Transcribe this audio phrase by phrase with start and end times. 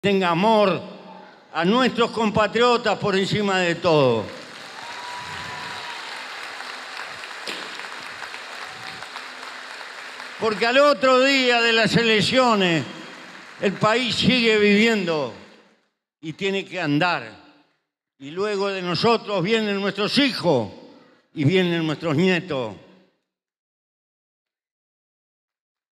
[0.00, 0.80] tenga amor
[1.52, 4.24] a nuestros compatriotas por encima de todo.
[10.40, 12.82] Porque al otro día de las elecciones
[13.60, 15.34] el país sigue viviendo
[16.22, 17.38] y tiene que andar.
[18.18, 20.72] Y luego de nosotros vienen nuestros hijos
[21.34, 22.74] y vienen nuestros nietos.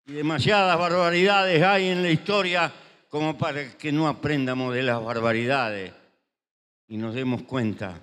[0.05, 2.73] Y demasiadas barbaridades hay en la historia
[3.13, 5.93] como para que no aprendamos de las barbaridades
[6.87, 8.01] y nos demos cuenta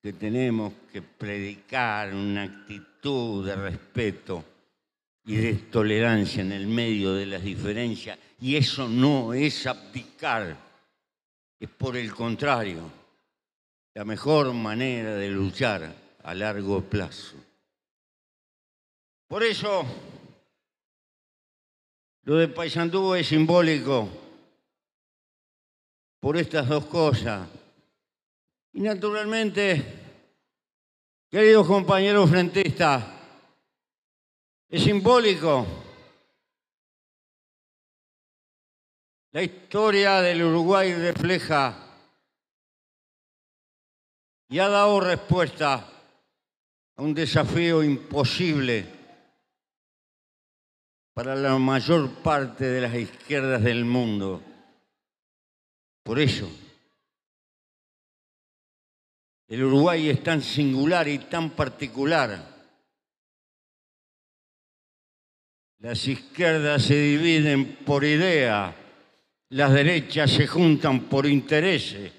[0.00, 4.44] que tenemos que predicar una actitud de respeto
[5.24, 8.16] y de tolerancia en el medio de las diferencias.
[8.40, 10.56] Y eso no es abdicar,
[11.58, 12.82] es por el contrario,
[13.92, 17.34] la mejor manera de luchar a largo plazo.
[19.26, 19.84] Por eso,
[22.22, 24.26] lo de Paysandú es simbólico
[26.20, 27.48] por estas dos cosas.
[28.72, 29.84] Y naturalmente,
[31.30, 33.04] queridos compañeros frentistas,
[34.68, 35.66] es simbólico.
[39.32, 41.88] La historia del Uruguay refleja
[44.48, 45.86] y ha dado respuesta
[46.96, 48.86] a un desafío imposible
[51.12, 54.42] para la mayor parte de las izquierdas del mundo.
[56.08, 56.50] Por eso,
[59.46, 62.56] el Uruguay es tan singular y tan particular
[65.80, 68.74] Las izquierdas se dividen por idea,
[69.50, 72.10] las derechas se juntan por intereses.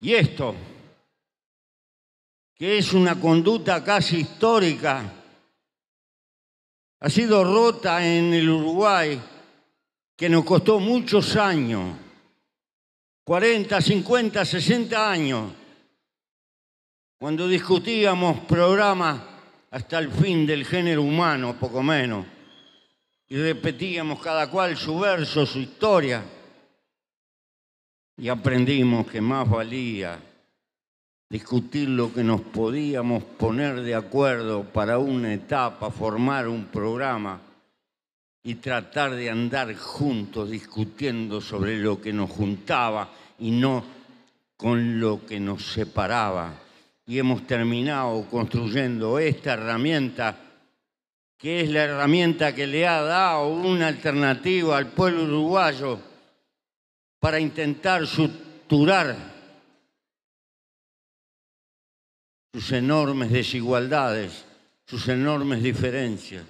[0.00, 0.54] Y esto,
[2.54, 5.12] que es una conducta casi histórica,
[7.00, 9.20] ha sido rota en el Uruguay,
[10.16, 12.09] que nos costó muchos años,
[13.24, 15.52] 40, 50, 60 años,
[17.18, 19.20] cuando discutíamos programas
[19.70, 22.26] hasta el fin del género humano, poco menos.
[23.28, 26.24] Y repetíamos cada cual su verso, su historia.
[28.16, 30.18] Y aprendimos que más valía
[31.28, 37.40] discutir lo que nos podíamos poner de acuerdo para una etapa, formar un programa
[38.42, 43.84] y tratar de andar juntos discutiendo sobre lo que nos juntaba y no
[44.56, 46.54] con lo que nos separaba
[47.10, 50.36] y hemos terminado construyendo esta herramienta,
[51.36, 55.98] que es la herramienta que le ha dado una alternativa al pueblo uruguayo
[57.18, 59.16] para intentar suturar
[62.52, 64.44] sus enormes desigualdades,
[64.86, 66.44] sus enormes diferencias.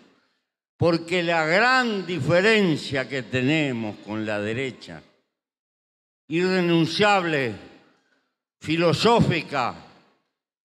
[0.81, 5.03] Porque la gran diferencia que tenemos con la derecha,
[6.29, 7.55] irrenunciable,
[8.59, 9.75] filosófica,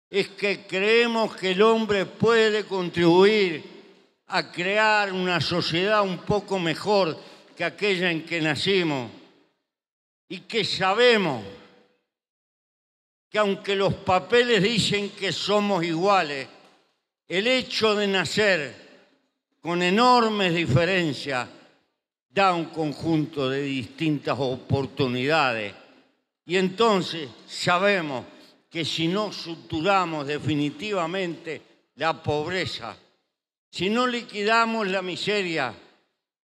[0.09, 3.65] es que creemos que el hombre puede contribuir
[4.28, 7.19] a crear una sociedad un poco mejor
[7.56, 9.11] que aquella en que nacimos.
[10.28, 11.43] Y que sabemos
[13.28, 16.47] que aunque los papeles dicen que somos iguales,
[17.27, 18.85] el hecho de nacer
[19.66, 21.49] con enormes diferencias
[22.31, 25.75] da un conjunto de distintas oportunidades.
[26.44, 28.25] Y entonces sabemos
[28.71, 31.60] que si no suturamos definitivamente
[31.97, 32.97] la pobreza,
[33.69, 35.75] si no liquidamos la miseria,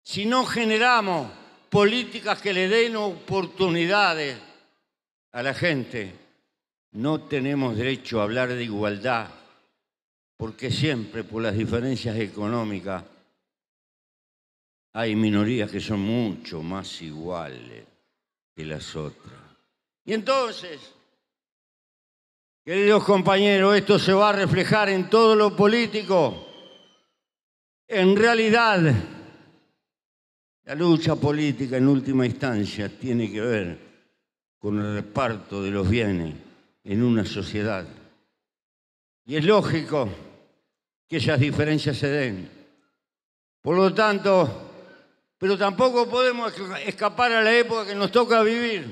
[0.02, 1.30] si no generamos
[1.70, 4.36] políticas que le den oportunidades
[5.30, 6.12] a la gente,
[6.90, 9.28] no tenemos derecho a hablar de igualdad,
[10.36, 13.04] porque siempre por las diferencias económicas
[14.92, 17.84] hay minorías que son mucho más iguales
[18.54, 19.40] que las otras.
[20.04, 20.80] Y entonces,
[22.64, 26.46] Queridos compañeros, esto se va a reflejar en todo lo político.
[27.88, 28.94] En realidad,
[30.64, 33.78] la lucha política en última instancia tiene que ver
[34.60, 36.36] con el reparto de los bienes
[36.84, 37.84] en una sociedad.
[39.26, 40.08] Y es lógico
[41.08, 42.48] que esas diferencias se den.
[43.60, 44.71] Por lo tanto,
[45.42, 46.54] pero tampoco podemos
[46.86, 48.86] escapar a la época que nos toca vivir.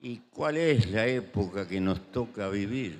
[0.00, 2.98] ¿Y cuál es la época que nos toca vivir?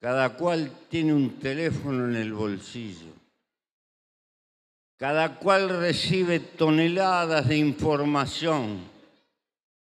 [0.00, 3.10] Cada cual tiene un teléfono en el bolsillo.
[4.96, 8.84] Cada cual recibe toneladas de información.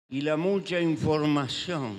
[0.10, 1.96] Y la mucha información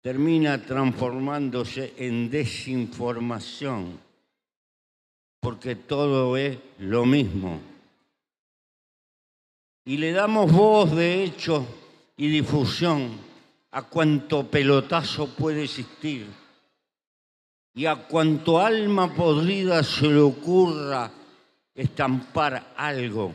[0.00, 4.05] termina transformándose en desinformación.
[5.46, 7.60] Porque todo es lo mismo.
[9.84, 11.64] y le damos voz de hecho
[12.16, 13.16] y difusión
[13.70, 16.26] a cuanto pelotazo puede existir
[17.74, 21.12] y a cuanto alma podrida se le ocurra
[21.76, 23.32] estampar algo,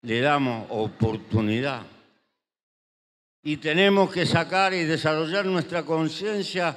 [0.00, 1.82] le damos oportunidad.
[3.42, 6.74] Y tenemos que sacar y desarrollar nuestra conciencia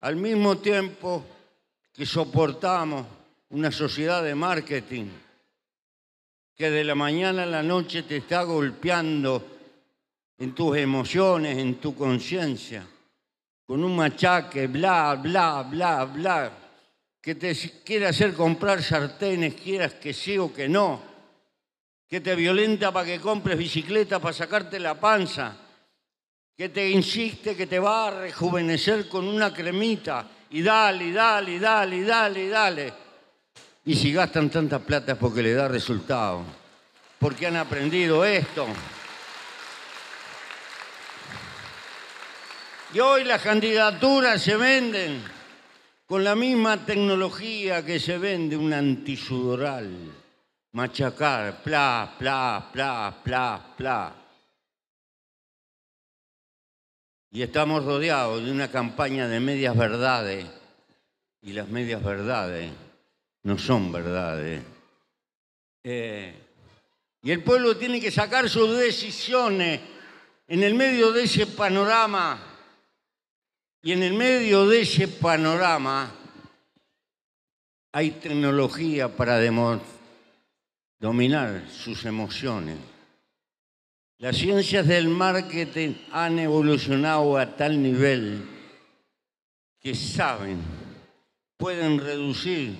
[0.00, 1.26] al mismo tiempo
[1.92, 3.06] que soportamos
[3.50, 5.06] una sociedad de marketing
[6.54, 9.52] que de la mañana a la noche te está golpeando
[10.38, 12.86] en tus emociones, en tu conciencia,
[13.66, 16.52] con un machaque, bla, bla, bla, bla,
[17.20, 17.54] que te
[17.84, 21.02] quiere hacer comprar sartenes, quieras que sí o que no,
[22.08, 25.56] que te violenta para que compres bicicleta para sacarte la panza,
[26.56, 31.52] que te insiste que te va a rejuvenecer con una cremita, y dale, y dale,
[31.52, 32.92] y dale, y dale, y dale.
[33.84, 36.44] Y si gastan tanta plata es porque le da resultado,
[37.18, 38.66] porque han aprendido esto.
[42.94, 45.22] Y hoy las candidaturas se venden
[46.06, 49.90] con la misma tecnología que se vende un antisudoral.
[50.72, 54.21] Machacar, pla, pla, pla, pla, pla.
[57.34, 60.46] Y estamos rodeados de una campaña de medias verdades.
[61.40, 62.70] Y las medias verdades
[63.44, 64.62] no son verdades.
[65.82, 66.34] Eh,
[67.22, 69.80] y el pueblo tiene que sacar sus decisiones
[70.46, 72.38] en el medio de ese panorama.
[73.80, 76.12] Y en el medio de ese panorama
[77.92, 79.40] hay tecnología para
[81.00, 82.91] dominar sus emociones.
[84.22, 88.48] Las ciencias del marketing han evolucionado a tal nivel
[89.80, 90.60] que saben,
[91.56, 92.76] pueden reducir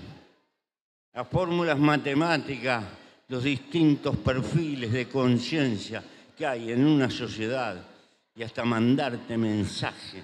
[1.12, 2.84] a fórmulas matemáticas
[3.26, 6.04] los distintos perfiles de conciencia
[6.38, 7.74] que hay en una sociedad
[8.36, 10.22] y hasta mandarte mensajes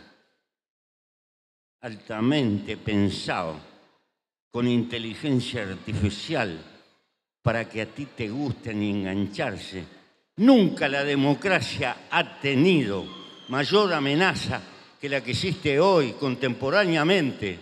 [1.81, 3.57] altamente pensados
[4.53, 6.57] con inteligencia artificial
[7.43, 9.98] para que a ti te gusten engancharse
[10.39, 13.05] Nunca la democracia ha tenido
[13.49, 14.61] mayor amenaza
[15.01, 17.59] que la que existe hoy contemporáneamente.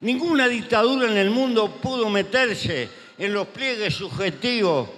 [0.00, 4.90] Ninguna dictadura en el mundo pudo meterse en los pliegues subjetivos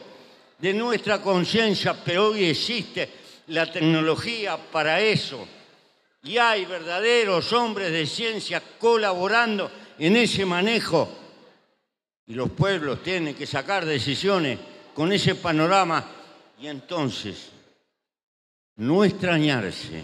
[0.59, 3.09] de nuestra conciencia, pero hoy existe
[3.47, 5.47] la tecnología para eso.
[6.25, 11.09] Y hay verdaderos hombres de ciencia colaborando en ese manejo.
[12.27, 14.59] Y los pueblos tienen que sacar decisiones
[14.95, 16.18] con ese panorama
[16.61, 17.51] y entonces,
[18.77, 20.03] no extrañarse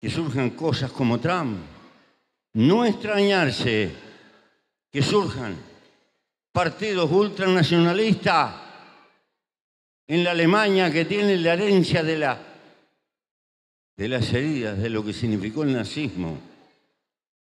[0.00, 1.58] que surjan cosas como Trump,
[2.54, 3.92] no extrañarse
[4.90, 5.56] que surjan
[6.52, 8.54] partidos ultranacionalistas
[10.06, 12.38] en la Alemania que tienen la herencia de, la,
[13.96, 16.38] de las heridas, de lo que significó el nazismo.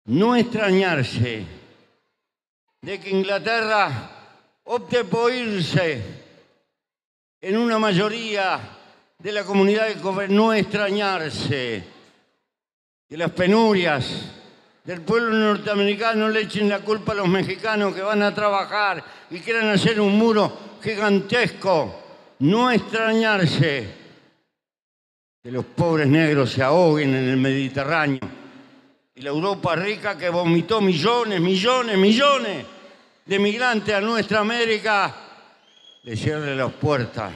[0.05, 1.45] No extrañarse
[2.81, 4.11] de que Inglaterra
[4.63, 6.20] opte por irse
[7.41, 8.59] en una mayoría
[9.17, 11.83] de la comunidad de no extrañarse
[13.09, 14.31] que las penurias
[14.83, 19.39] del pueblo norteamericano le echen la culpa a los mexicanos que van a trabajar y
[19.39, 21.99] quieran hacer un muro gigantesco.
[22.39, 23.88] No extrañarse
[25.41, 28.19] que los pobres negros se ahoguen en el Mediterráneo
[29.15, 32.65] y la Europa rica que vomitó millones, millones, millones
[33.25, 35.30] de migrantes a nuestra América
[36.03, 37.31] le cierre las puertas.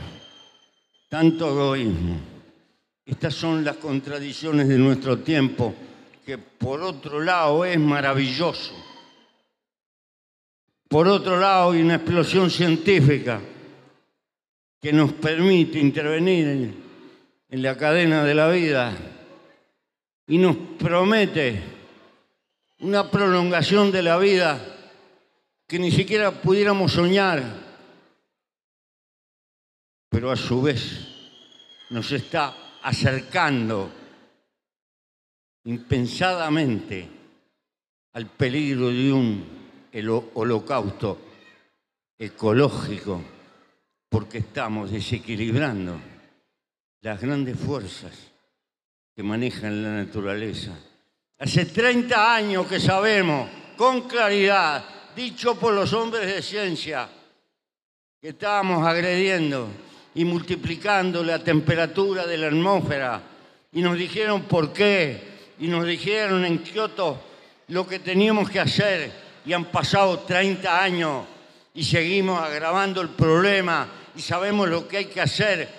[1.09, 2.19] Tanto egoísmo.
[3.05, 5.75] Estas son las contradicciones de nuestro tiempo,
[6.25, 8.73] que por otro lado es maravilloso.
[10.87, 13.39] Por otro lado hay una explosión científica
[14.81, 16.75] que nos permite intervenir en,
[17.49, 18.93] en la cadena de la vida
[20.27, 21.61] y nos promete
[22.79, 24.59] una prolongación de la vida
[25.67, 27.64] que ni siquiera pudiéramos soñar
[30.15, 31.07] pero a su vez
[31.89, 33.91] nos está acercando
[35.65, 37.05] impensadamente
[38.13, 39.45] al peligro de un
[40.35, 41.19] holocausto
[42.17, 43.21] ecológico,
[44.07, 45.99] porque estamos desequilibrando
[47.01, 48.13] las grandes fuerzas
[49.13, 50.79] que manejan la naturaleza.
[51.39, 57.09] Hace 30 años que sabemos con claridad, dicho por los hombres de ciencia,
[58.21, 59.83] que estábamos agrediendo
[60.15, 63.21] y multiplicando la temperatura de la atmósfera.
[63.73, 65.35] Y nos dijeron por qué.
[65.59, 67.21] Y nos dijeron en Kioto
[67.67, 69.11] lo que teníamos que hacer.
[69.45, 71.25] Y han pasado 30 años
[71.75, 75.69] y seguimos agravando el problema y sabemos lo que hay que hacer,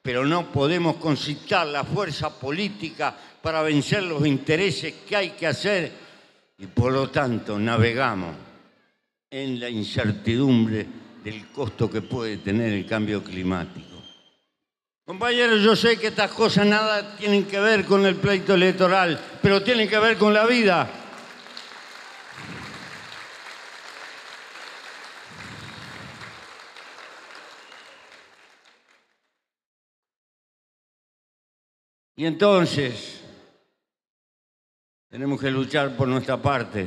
[0.00, 5.92] pero no podemos concitar la fuerza política para vencer los intereses que hay que hacer
[6.56, 8.34] y por lo tanto navegamos
[9.28, 10.86] en la incertidumbre
[11.22, 13.86] del costo que puede tener el cambio climático.
[15.04, 19.62] Compañeros, yo sé que estas cosas nada tienen que ver con el pleito electoral, pero
[19.62, 20.88] tienen que ver con la vida.
[32.16, 33.22] Y entonces
[35.08, 36.86] tenemos que luchar por nuestra parte.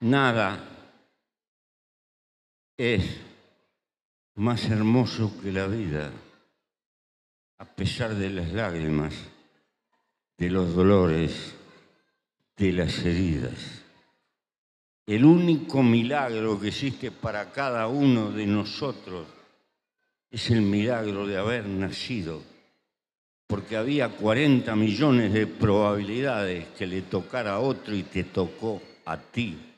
[0.00, 0.75] Nada
[2.76, 3.04] es
[4.34, 6.12] más hermoso que la vida,
[7.58, 9.14] a pesar de las lágrimas,
[10.36, 11.54] de los dolores,
[12.56, 13.82] de las heridas.
[15.06, 19.26] El único milagro que existe para cada uno de nosotros
[20.30, 22.42] es el milagro de haber nacido,
[23.46, 29.16] porque había 40 millones de probabilidades que le tocara a otro y te tocó a
[29.16, 29.75] ti.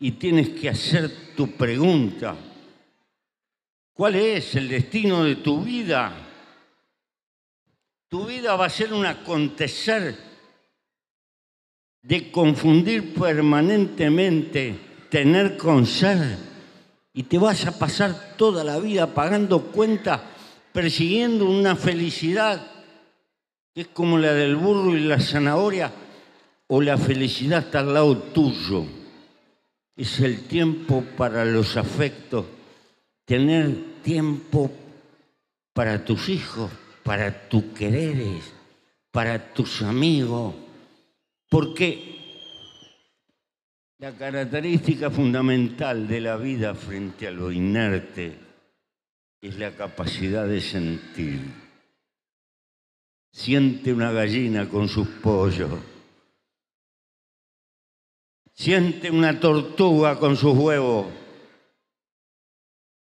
[0.00, 2.36] Y tienes que hacer tu pregunta
[4.00, 6.10] ¿Cuál es el destino de tu vida?
[8.08, 10.16] Tu vida va a ser un acontecer
[12.00, 14.74] de confundir permanentemente
[15.10, 16.38] tener con ser
[17.12, 20.24] y te vas a pasar toda la vida pagando cuenta,
[20.72, 22.72] persiguiendo una felicidad
[23.74, 25.92] que es como la del burro y la zanahoria
[26.68, 28.99] o la felicidad está al lado tuyo.
[30.00, 32.46] Es el tiempo para los afectos
[33.26, 34.72] tener tiempo
[35.74, 36.70] para tus hijos,
[37.02, 38.50] para tus quereres,
[39.10, 40.54] para tus amigos,
[41.50, 42.16] porque
[43.98, 48.38] la característica fundamental de la vida frente a lo inerte
[49.42, 51.40] es la capacidad de sentir.
[53.30, 55.89] Siente una gallina con sus pollos.
[58.60, 61.06] Siente una tortuga con sus huevos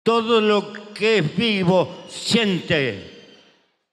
[0.02, 3.10] todo lo que es vivo siente.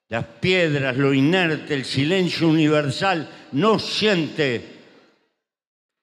[0.08, 4.80] Las piedras, lo inerte, el silencio universal, no siente.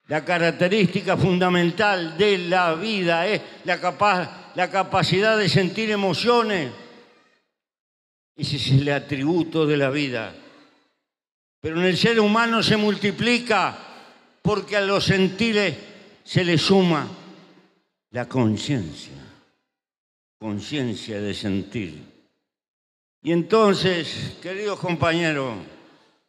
[0.07, 3.81] La característica fundamental de la vida es la,
[4.71, 6.71] capacidad de sentir emociones.
[8.37, 10.33] Ese es el atributo de la vida.
[11.59, 13.77] Pero en el ser humano se multiplica
[14.47, 15.75] porque a los sentires
[16.23, 17.05] se le suma
[18.11, 19.11] la conciencia
[20.39, 22.01] conciencia de sentir.
[23.21, 25.57] Y entonces, queridos compañeros,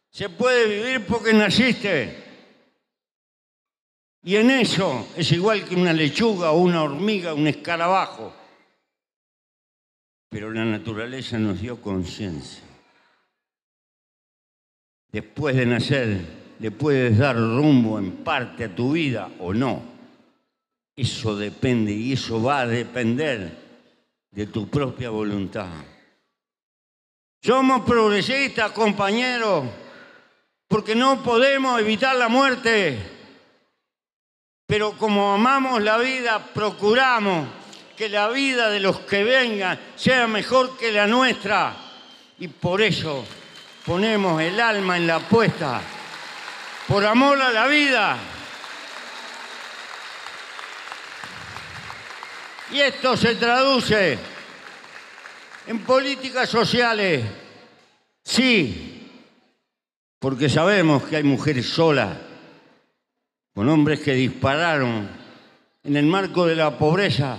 [0.09, 2.25] se puede vivir porque naciste.
[4.23, 8.35] Y en eso es igual que una lechuga o una hormiga, un escarabajo.
[10.27, 12.63] Pero la naturaleza nos dio conciencia.
[15.11, 19.81] Después de nacer, le puedes dar rumbo en parte a tu vida o no.
[20.95, 23.57] Eso depende y eso va a depender
[24.31, 25.69] de tu propia voluntad.
[27.41, 29.65] Somos progresistas, compañeros,
[30.67, 32.99] porque no podemos evitar la muerte,
[34.67, 37.47] pero como amamos la vida, procuramos
[37.95, 41.75] que la vida de los que vengan sea mejor que la nuestra
[42.37, 43.25] y por eso
[43.85, 45.81] ponemos el alma en la apuesta,
[46.89, 48.17] por amor a la vida.
[52.71, 54.17] Y esto se traduce
[55.67, 57.23] en políticas sociales.
[58.23, 59.07] Sí,
[60.17, 62.17] porque sabemos que hay mujeres solas,
[63.53, 65.09] con hombres que dispararon
[65.83, 67.37] en el marco de la pobreza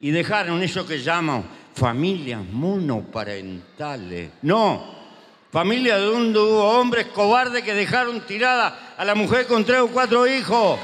[0.00, 1.44] y dejaron eso que llaman
[1.74, 4.30] familias monoparentales.
[4.42, 5.01] No,
[5.52, 10.26] familias donde hubo hombres cobardes que dejaron tirada a la mujer con tres o cuatro
[10.26, 10.80] hijos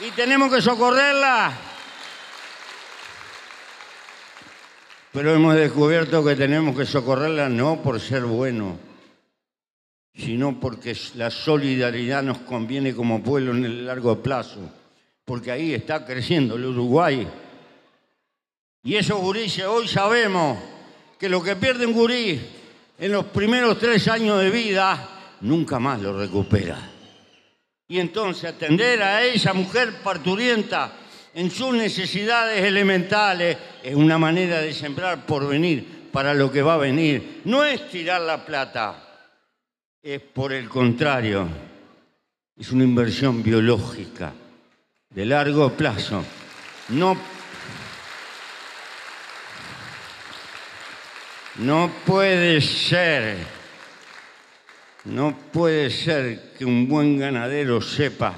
[0.00, 1.52] y tenemos que socorrerla.
[5.12, 8.76] Pero hemos descubierto que tenemos que socorrerla no por ser buenos,
[10.14, 14.60] sino porque la solidaridad nos conviene como pueblo en el largo plazo,
[15.26, 17.28] porque ahí está creciendo el Uruguay.
[18.82, 20.56] Y esos gurises hoy sabemos
[21.20, 22.40] que lo que pierde un gurí
[22.98, 26.78] en los primeros tres años de vida, nunca más lo recupera.
[27.88, 30.92] Y entonces atender a esa mujer parturienta
[31.34, 36.74] en sus necesidades elementales es una manera de sembrar por venir para lo que va
[36.74, 37.42] a venir.
[37.44, 39.26] No es tirar la plata,
[40.02, 41.46] es por el contrario,
[42.56, 44.32] es una inversión biológica
[45.10, 46.24] de largo plazo.
[46.88, 47.14] No,
[51.60, 53.36] no puede ser,
[55.04, 58.34] no puede ser que un buen ganadero sepa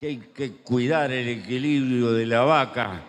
[0.00, 3.02] que hay que cuidar el equilibrio de la vaca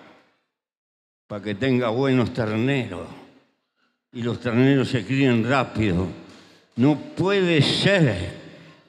[1.28, 3.08] para que tenga buenos terneros
[4.12, 6.08] y los terneros se críen rápido.
[6.78, 8.32] No puede ser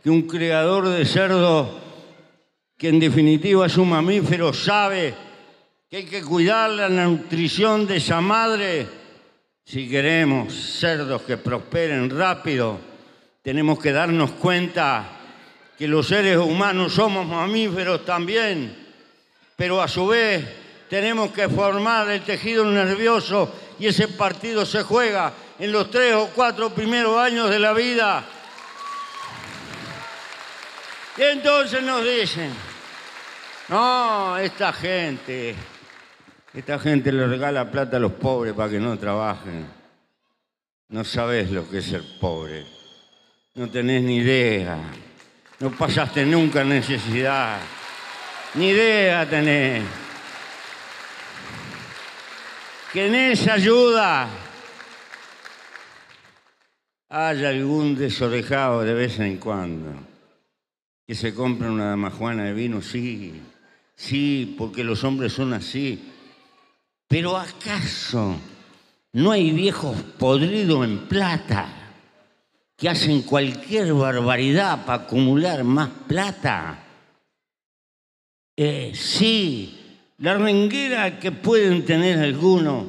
[0.03, 1.79] que un creador de cerdo,
[2.79, 5.15] que en definitiva es un mamífero, sabe
[5.91, 9.00] que hay que cuidar la nutrición de esa madre.
[9.71, 12.81] Si queremos cerdos que prosperen rápido,
[13.41, 15.07] tenemos que darnos cuenta
[15.79, 18.77] que los seres humanos somos mamíferos también,
[19.55, 20.45] pero a su vez
[20.89, 26.31] tenemos que formar el tejido nervioso y ese partido se juega en los tres o
[26.35, 28.25] cuatro primeros años de la vida.
[31.17, 32.51] Y entonces nos dicen,
[33.69, 35.55] no, esta gente,
[36.53, 39.67] esta gente le regala plata a los pobres para que no trabajen.
[40.89, 42.67] No sabes lo que es ser pobre.
[43.55, 44.77] No tenés ni idea.
[45.61, 47.61] No pasaste nunca necesidad.
[48.55, 49.85] Ni idea tenés.
[52.93, 54.29] Que en esa ayuda
[57.09, 59.93] haya algún desorejado de vez en cuando.
[61.07, 63.41] Que se compre una damajuana de vino, sí.
[63.95, 66.11] Sí, porque los hombres son así.
[67.11, 68.37] Pero ¿acaso
[69.13, 71.77] no hay viejos podridos en plata?
[72.81, 76.83] que hacen cualquier barbaridad para acumular más plata.
[78.57, 79.79] Eh, sí,
[80.17, 82.87] la renguera que pueden tener algunos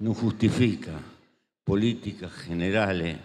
[0.00, 0.98] no justifica
[1.62, 3.16] políticas generales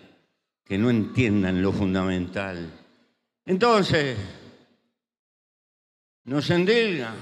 [0.63, 2.71] que no entiendan lo fundamental.
[3.43, 4.19] Entonces,
[6.25, 7.15] nos endilgan.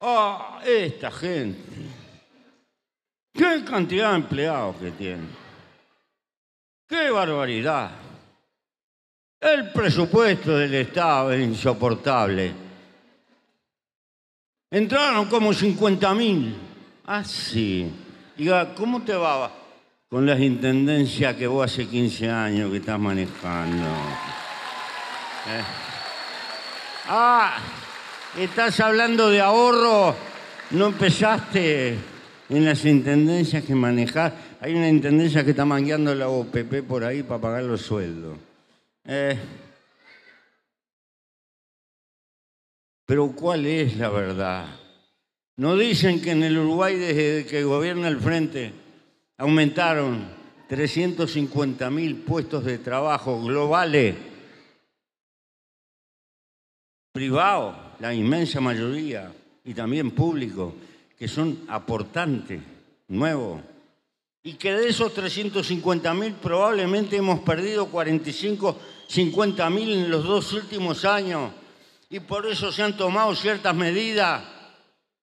[0.00, 1.60] Ah, esta gente.
[3.32, 5.28] ¿Qué cantidad de empleados que tienen?
[6.88, 7.90] ¡Qué barbaridad!
[9.40, 12.52] El presupuesto del Estado es insoportable.
[14.70, 16.56] Entraron como 50 mil.
[17.06, 17.90] Ah, sí.
[18.36, 19.50] Diga, ¿cómo te va
[20.08, 23.86] con las intendencias que vos hace 15 años que estás manejando?
[25.46, 25.62] ¿Eh?
[27.08, 27.58] Ah,
[28.36, 30.14] estás hablando de ahorro.
[30.70, 31.96] No empezaste
[32.48, 34.32] en las intendencias que manejás.
[34.60, 38.36] Hay una intendencia que está mangueando la OPP por ahí para pagar los sueldos.
[39.04, 39.38] Eh,
[43.06, 44.66] pero ¿cuál es la verdad?
[45.56, 48.72] ¿No dicen que en el Uruguay desde que gobierna el Frente
[49.38, 50.28] aumentaron
[50.68, 54.14] 350 mil puestos de trabajo globales?
[57.12, 59.32] Privados, la inmensa mayoría,
[59.64, 60.72] y también públicos,
[61.18, 62.60] que son aportantes
[63.08, 63.60] nuevos
[64.42, 70.52] y que de esos 350 mil probablemente hemos perdido 45, 50 mil en los dos
[70.54, 71.50] últimos años
[72.08, 74.42] y por eso se han tomado ciertas medidas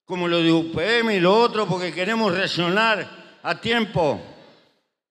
[0.06, 4.22] como lo de UPM y lo otro porque queremos reaccionar a tiempo.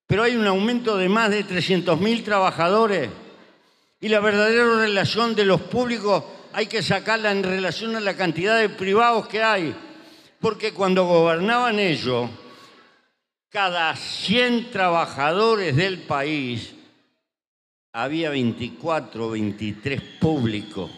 [0.06, 3.10] Pero hay un aumento de más de 300 mil trabajadores
[4.00, 6.22] y la verdadera relación de los públicos
[6.54, 9.74] hay que sacarla en relación a la cantidad de privados que hay.
[10.40, 12.30] Porque cuando gobernaban ellos,
[13.48, 16.72] cada 100 trabajadores del país
[17.92, 20.92] había 24, 23 públicos.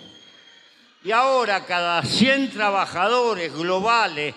[1.02, 4.34] Y ahora cada 100 trabajadores globales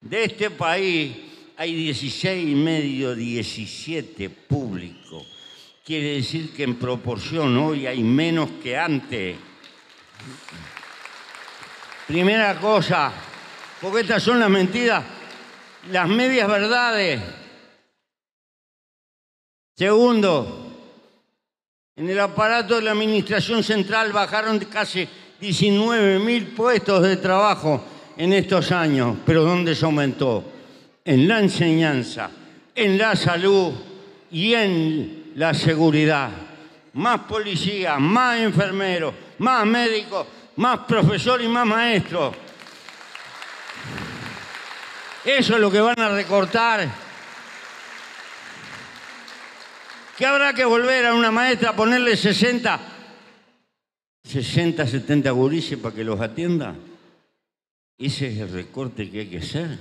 [0.00, 1.16] de este país
[1.56, 5.24] hay 16 y medio, 17 públicos.
[5.84, 9.47] Quiere decir que en proporción hoy hay menos que antes.
[12.06, 13.12] Primera cosa,
[13.80, 15.04] porque estas son las mentiras,
[15.90, 17.20] las medias verdades
[19.78, 20.72] Segundo,
[21.94, 25.08] en el aparato de la Administración Central bajaron casi
[25.40, 27.84] 19 mil puestos de trabajo
[28.16, 30.42] en estos años, pero ¿dónde se aumentó?
[31.04, 32.28] En la enseñanza,
[32.74, 33.72] en la salud
[34.32, 36.30] y en la seguridad.
[36.94, 42.34] Más policías, más enfermeros, más médicos, más profesores y más maestros.
[45.24, 46.88] Eso es lo que van a recortar
[50.18, 52.80] que habrá que volver a una maestra a ponerle 60,
[54.24, 56.74] 60, 70 gurises para que los atienda.
[57.96, 59.78] Ese es el recorte que hay que hacer.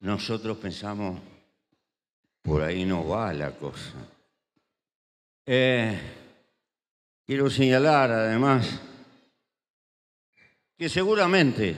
[0.00, 1.18] Nosotros pensamos,
[2.42, 3.94] por ahí no va la cosa.
[5.44, 5.98] Eh,
[7.26, 8.80] quiero señalar además
[10.78, 11.76] que seguramente,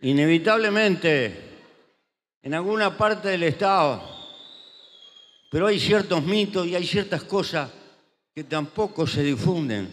[0.00, 1.46] inevitablemente,
[2.42, 4.02] en alguna parte del Estado,
[5.50, 7.70] pero hay ciertos mitos y hay ciertas cosas
[8.34, 9.88] que tampoco se difunden.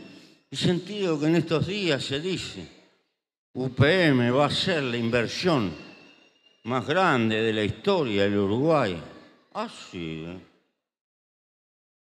[0.51, 2.67] El sentido que en estos días se dice,
[3.53, 5.71] UPM va a ser la inversión
[6.63, 9.01] más grande de la historia del Uruguay.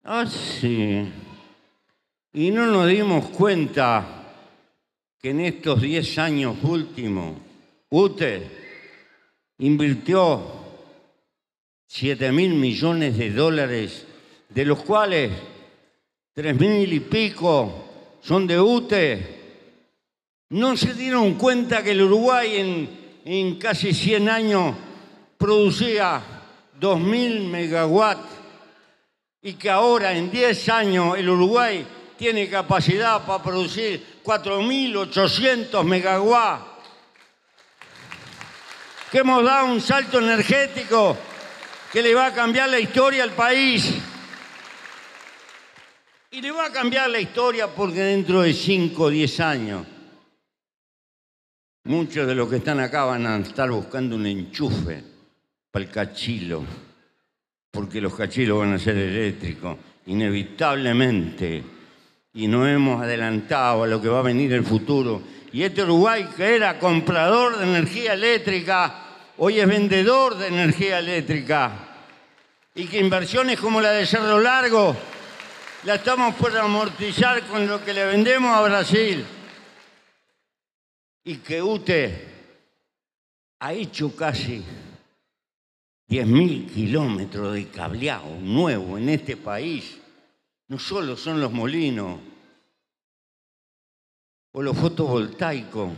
[0.04, 0.98] Así.
[0.98, 1.30] Así.
[2.34, 4.06] Y no nos dimos cuenta
[5.20, 7.36] que en estos 10 años últimos,
[7.90, 8.48] UTE
[9.58, 10.42] invirtió
[11.88, 14.06] 7 mil millones de dólares,
[14.48, 15.32] de los cuales
[16.34, 19.40] 3 mil y pico son de UTE.
[20.50, 22.90] No se dieron cuenta que el Uruguay en,
[23.26, 24.76] en casi 100 años
[25.38, 26.22] producía
[26.80, 28.39] 2 mil megawatts
[29.42, 31.86] y que ahora en 10 años el Uruguay
[32.18, 36.66] tiene capacidad para producir 4.800 megawatts.
[39.12, 41.18] Que hemos dado un salto energético
[41.92, 43.96] que le va a cambiar la historia al país.
[46.32, 49.88] Y le va a cambiar la historia porque dentro de 5 o 10 años,
[51.86, 55.04] muchos de los que están acá van a estar buscando un enchufe
[55.72, 56.64] para el cachilo,
[57.72, 59.78] porque los cachilos van a ser eléctricos,
[60.08, 61.64] inevitablemente
[62.34, 65.22] y no hemos adelantado a lo que va a venir el futuro.
[65.52, 69.04] Y este Uruguay que era comprador de energía eléctrica,
[69.38, 71.72] hoy es vendedor de energía eléctrica.
[72.76, 74.96] Y que inversiones como la de Cerro Largo
[75.84, 79.26] la estamos por amortizar con lo que le vendemos a Brasil.
[81.24, 82.28] Y que UTE
[83.60, 84.64] ha hecho casi
[86.10, 90.00] 10.000 kilómetros de cableado nuevo en este país
[90.68, 92.20] no solo son los molinos
[94.52, 95.92] o los fotovoltaicos.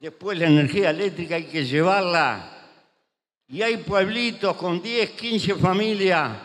[0.00, 2.56] Después la energía eléctrica hay que llevarla.
[3.46, 6.36] Y hay pueblitos con 10, 15 familias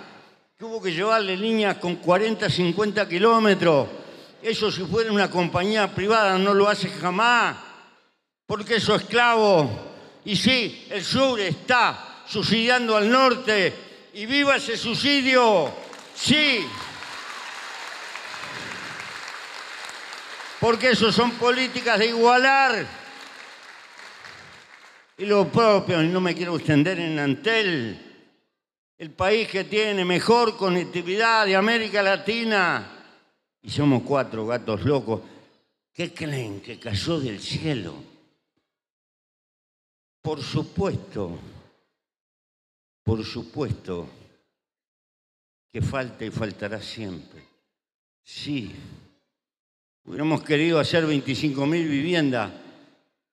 [0.58, 3.88] que hubo que llevarle líneas con 40, 50 kilómetros.
[4.44, 7.58] Eso si fuera una compañía privada no lo hace jamás,
[8.46, 9.70] porque eso es esclavo.
[10.24, 13.74] Y sí, el sur está subsidiando al norte.
[14.14, 15.72] Y viva ese subsidio.
[16.16, 16.66] Sí.
[20.66, 22.88] porque eso son políticas de igualar.
[25.16, 28.02] Y lo propio, y no me quiero extender en Antel,
[28.98, 32.92] el país que tiene mejor conectividad de América Latina,
[33.62, 35.22] y somos cuatro gatos locos,
[35.94, 37.94] ¿qué creen que cayó del cielo?
[40.22, 41.38] Por supuesto,
[43.06, 44.10] por supuesto
[45.72, 47.42] que falta y faltará siempre.
[48.22, 48.76] Sí,
[50.08, 52.52] Hubiéramos querido hacer 25.000 viviendas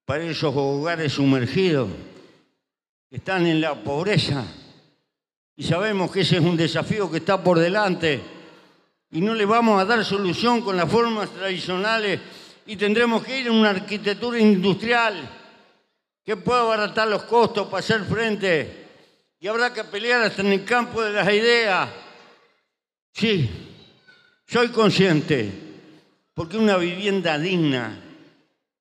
[0.06, 1.90] para esos hogares sumergidos
[3.10, 4.46] que están en la pobreza.
[5.54, 8.22] Y sabemos que ese es un desafío que está por delante.
[9.10, 12.20] Y no le vamos a dar solución con las formas tradicionales
[12.64, 15.28] y tendremos que ir a una arquitectura industrial
[16.24, 18.81] que pueda abaratar los costos para hacer frente.
[19.42, 21.90] Y habrá que pelear hasta en el campo de las ideas.
[23.12, 23.50] Sí,
[24.46, 25.50] soy consciente
[26.32, 28.00] porque una vivienda digna,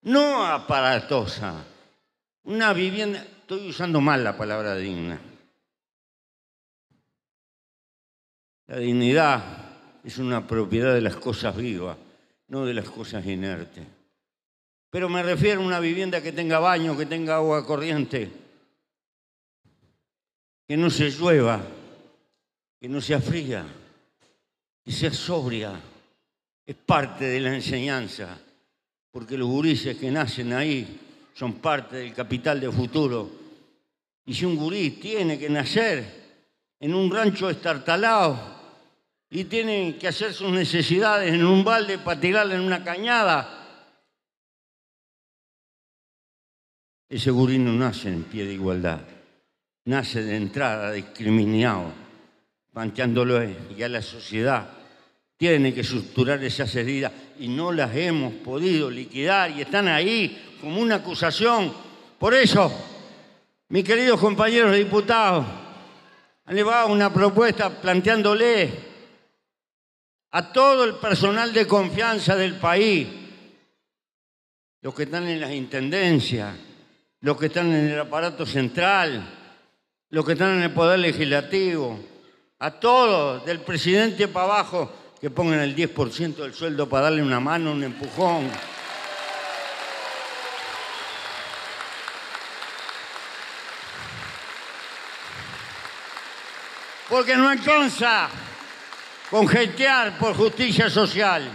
[0.04, 1.66] no aparatosa,
[2.44, 5.20] una vivienda, estoy usando mal la palabra digna.
[8.68, 9.44] La dignidad
[10.04, 11.98] es una propiedad de las cosas vivas,
[12.50, 13.88] no de las cosas inertes.
[14.92, 18.41] Pero me refiero a una vivienda que tenga baño, que tenga agua corriente,
[20.72, 21.62] que no se llueva,
[22.80, 23.66] que no sea fría,
[24.82, 25.78] que sea sobria
[26.66, 28.40] es parte de la enseñanza,
[29.12, 30.98] porque los gurises que nacen ahí
[31.34, 33.30] son parte del capital de futuro.
[34.26, 36.06] Y si un gurí tiene que nacer
[36.80, 38.40] en un rancho estartalado
[39.30, 43.92] y tiene que hacer sus necesidades en un balde para tirarle en una cañada,
[47.10, 49.02] ese gurí no nace en pie de igualdad,
[49.86, 51.92] nace de entrada discriminado,
[52.74, 54.82] panchándolo y a la sociedad
[55.42, 60.80] tiene que suturar esas heridas y no las hemos podido liquidar y están ahí como
[60.80, 61.74] una acusación.
[62.20, 62.72] Por eso,
[63.70, 65.44] mis queridos compañeros diputados,
[66.46, 68.70] han llevado una propuesta planteándole
[70.30, 73.08] a todo el personal de confianza del país,
[74.84, 76.56] los que están en las intendencias,
[77.22, 79.41] los que están en el aparato central,
[80.12, 81.98] los que están en el Poder Legislativo,
[82.60, 87.40] a todos, del presidente para abajo, que pongan el 10% del sueldo para darle una
[87.40, 88.50] mano, un empujón.
[97.10, 98.30] Porque no alcanza
[99.30, 101.50] con gentear por justicia social.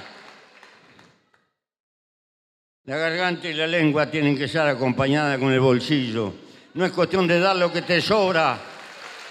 [2.84, 6.45] La garganta y la lengua tienen que estar acompañadas con el bolsillo
[6.76, 8.58] no es cuestión de dar lo que te sobra,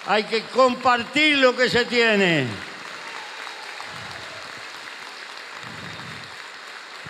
[0.07, 2.47] hay que compartir lo que se tiene.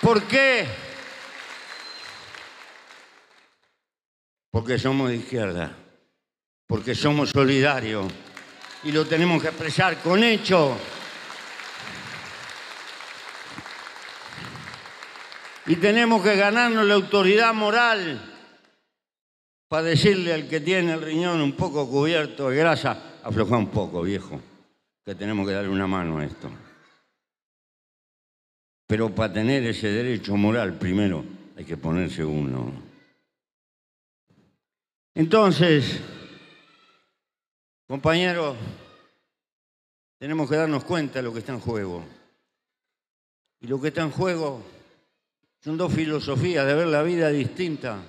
[0.02, 0.68] ¿Por qué?
[4.52, 5.72] Porque somos de izquierda,
[6.68, 8.06] porque somos solidarios
[8.84, 10.78] y lo tenemos que expresar con hechos.
[15.68, 18.35] Y tenemos que ganarnos la autoridad moral
[19.68, 24.02] para decirle al que tiene el riñón un poco cubierto de grasa, afloja un poco,
[24.02, 24.40] viejo,
[25.04, 26.50] que tenemos que darle una mano a esto.
[28.88, 31.24] Pero para tener ese derecho moral, primero
[31.58, 32.72] hay que ponerse uno.
[35.16, 36.00] Entonces,
[37.88, 38.56] compañeros,
[40.20, 42.04] tenemos que darnos cuenta de lo que está en juego.
[43.62, 44.62] Y lo que está en juego
[45.62, 48.04] son dos filosofías de ver la vida distinta.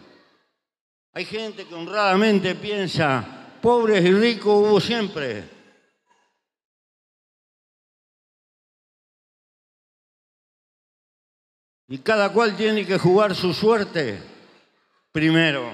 [1.17, 3.25] Hay gente que honradamente piensa,
[3.63, 5.45] pobres y ricos hubo siempre.
[11.89, 14.21] Y cada cual tiene que jugar su suerte.
[15.11, 15.73] Primero,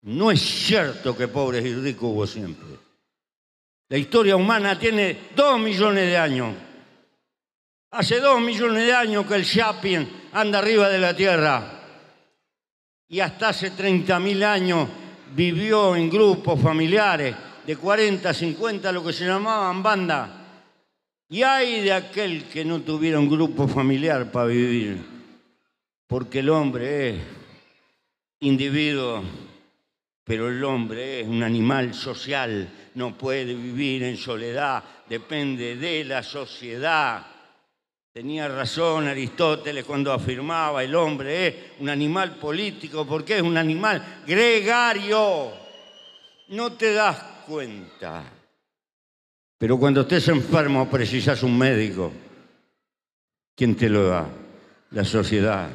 [0.00, 2.76] no es cierto que pobres y ricos hubo siempre.
[3.88, 6.56] La historia humana tiene dos millones de años.
[7.92, 11.81] Hace dos millones de años que el Chapin anda arriba de la Tierra.
[13.12, 14.88] Y hasta hace 30.000 años
[15.36, 20.42] vivió en grupos familiares de 40, 50, lo que se llamaban bandas
[21.32, 24.98] y hay de aquel que no tuviera un grupo familiar para vivir,
[26.06, 27.22] porque el hombre es
[28.40, 29.24] individuo,
[30.24, 36.22] pero el hombre es un animal social, no puede vivir en soledad, depende de la
[36.22, 37.24] sociedad.
[38.12, 44.20] Tenía razón Aristóteles cuando afirmaba el hombre es un animal político porque es un animal
[44.26, 45.50] gregario.
[46.48, 48.22] No te das cuenta.
[49.56, 52.12] Pero cuando estés enfermo precisas un médico.
[53.56, 54.28] ¿Quién te lo da?
[54.90, 55.70] La sociedad.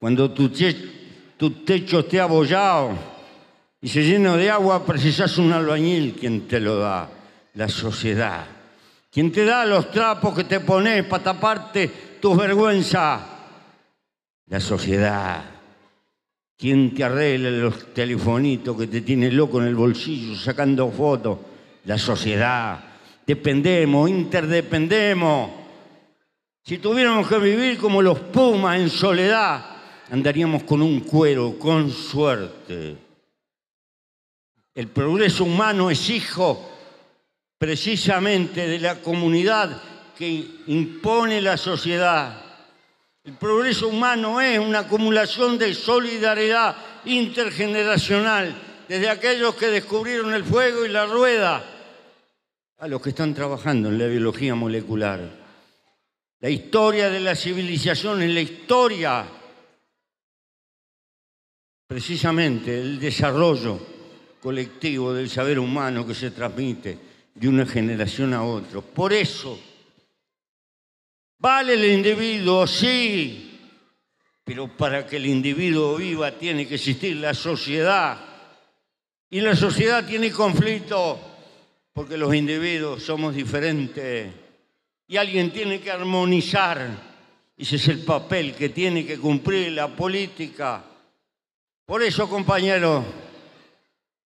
[0.00, 2.90] Cuando tu, techo esté abollado
[3.80, 6.16] y se llena de agua, precisas un albañil.
[6.18, 7.08] ¿Quién te lo da?
[7.54, 8.61] La sociedad.
[9.12, 11.86] ¿Quién te da los trapos que te pones para taparte
[12.18, 13.20] tus vergüenzas?
[14.46, 15.44] La sociedad.
[16.56, 21.38] ¿Quién te arregla los telefonitos que te tiene loco en el bolsillo sacando fotos?
[21.84, 22.82] La sociedad
[23.26, 25.50] dependemos, interdependemos.
[26.64, 29.76] Si tuviéramos que vivir como los pumas en soledad,
[30.10, 32.96] andaríamos con un cuero, con suerte.
[34.74, 36.71] El progreso humano es hijo
[37.62, 39.80] precisamente de la comunidad
[40.18, 42.42] que impone la sociedad.
[43.22, 48.52] El progreso humano es una acumulación de solidaridad intergeneracional,
[48.88, 51.64] desde aquellos que descubrieron el fuego y la rueda
[52.78, 55.20] a los que están trabajando en la biología molecular.
[56.40, 59.24] La historia de la civilización es la historia
[61.86, 63.78] precisamente el desarrollo
[64.40, 68.80] colectivo del saber humano que se transmite de una generación a otra.
[68.80, 69.58] Por eso,
[71.38, 73.58] vale el individuo, sí,
[74.44, 78.18] pero para que el individuo viva tiene que existir la sociedad.
[79.30, 81.18] Y la sociedad tiene conflicto
[81.92, 84.32] porque los individuos somos diferentes
[85.06, 87.12] y alguien tiene que armonizar.
[87.56, 90.84] Ese es el papel que tiene que cumplir la política.
[91.86, 93.04] Por eso, compañeros,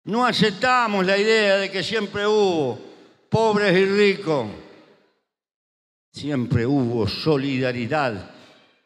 [0.04, 2.85] no aceptamos la idea de que siempre hubo
[3.36, 4.46] pobres y ricos.
[6.10, 8.30] Siempre hubo solidaridad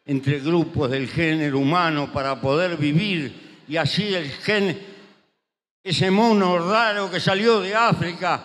[0.04, 4.76] entre grupos del género humano para poder vivir y así el gen,
[5.84, 8.42] ese mono raro que salió de África,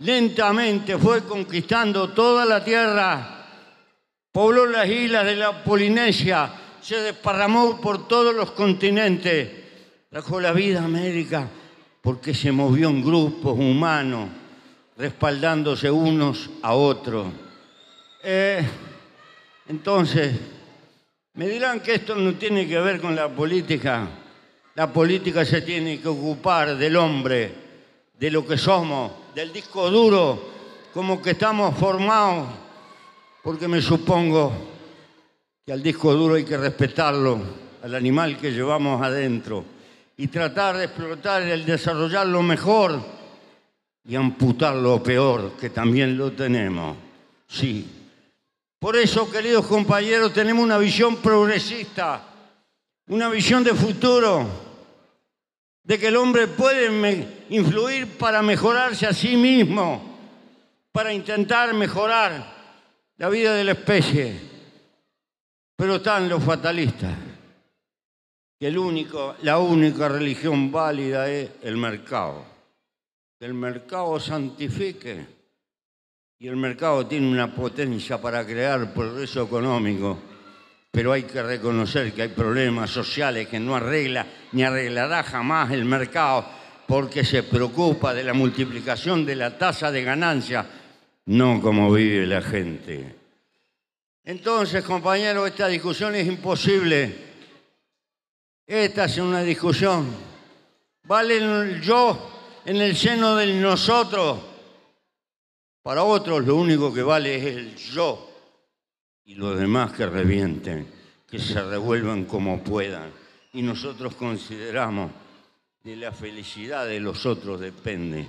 [0.00, 3.46] lentamente fue conquistando toda la tierra,
[4.30, 9.48] pobló las islas de la Polinesia, se desparramó por todos los continentes,
[10.10, 11.48] trajo la vida a América
[12.02, 14.28] porque se movió en grupos humanos,
[14.96, 17.26] respaldándose unos a otros.
[18.22, 18.66] Eh,
[19.68, 20.34] entonces,
[21.34, 24.08] me dirán que esto no tiene que ver con la política.
[24.74, 27.52] La política se tiene que ocupar del hombre,
[28.18, 30.56] de lo que somos, del disco duro,
[30.92, 32.48] como que estamos formados,
[33.42, 34.52] porque me supongo
[35.64, 37.38] que al disco duro hay que respetarlo,
[37.82, 39.64] al animal que llevamos adentro,
[40.16, 43.15] y tratar de explotar el desarrollarlo mejor.
[44.08, 46.96] Y amputar lo peor, que también lo tenemos.
[47.48, 47.86] Sí.
[48.78, 52.22] Por eso, queridos compañeros, tenemos una visión progresista,
[53.08, 54.46] una visión de futuro,
[55.82, 60.18] de que el hombre puede influir para mejorarse a sí mismo,
[60.92, 62.54] para intentar mejorar
[63.16, 64.40] la vida de la especie.
[65.74, 67.14] Pero están los fatalistas,
[68.58, 72.55] que el único, la única religión válida es el mercado
[73.38, 75.26] que el mercado santifique.
[76.38, 80.18] Y el mercado tiene una potencia para crear progreso económico,
[80.90, 85.84] pero hay que reconocer que hay problemas sociales que no arregla ni arreglará jamás el
[85.84, 86.46] mercado
[86.86, 90.66] porque se preocupa de la multiplicación de la tasa de ganancia,
[91.26, 93.16] no como vive la gente.
[94.24, 97.16] Entonces, compañeros, esta discusión es imposible.
[98.66, 100.06] Esta es una discusión.
[101.04, 102.35] Vale el yo
[102.66, 104.40] en el seno del nosotros.
[105.82, 108.28] Para otros lo único que vale es el yo
[109.24, 110.86] y los demás que revienten,
[111.30, 113.12] que se revuelvan como puedan.
[113.52, 115.12] Y nosotros consideramos
[115.84, 118.28] de la felicidad de los otros depende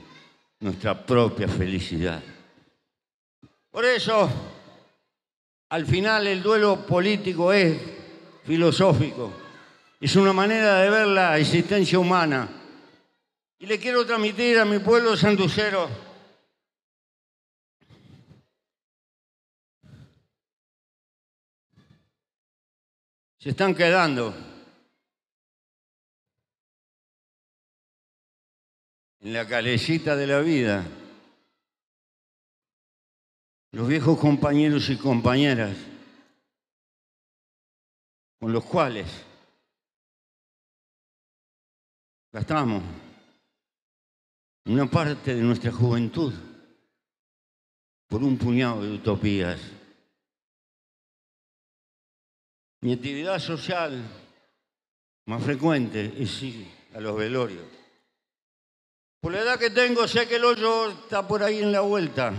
[0.60, 2.21] nuestra propia felicidad.
[3.71, 4.30] Por eso,
[5.69, 7.76] al final el duelo político es
[8.43, 9.34] filosófico,
[10.00, 12.57] es una manera de ver la existencia humana
[13.60, 15.89] y le quiero transmitir a mi pueblo sanducero
[23.48, 24.36] se están quedando.
[29.22, 30.86] En la calecita de la vida.
[33.72, 35.78] Los viejos compañeros y compañeras.
[38.38, 39.08] Con los cuales
[42.34, 42.84] gastamos
[44.67, 46.34] una parte de nuestra juventud
[48.08, 49.60] por un puñado de utopías.
[52.82, 54.03] Mi actividad social
[55.25, 57.65] más frecuente es ir a los velorios.
[59.21, 62.34] Por la edad que tengo, sé que el hoyo está por ahí en la vuelta.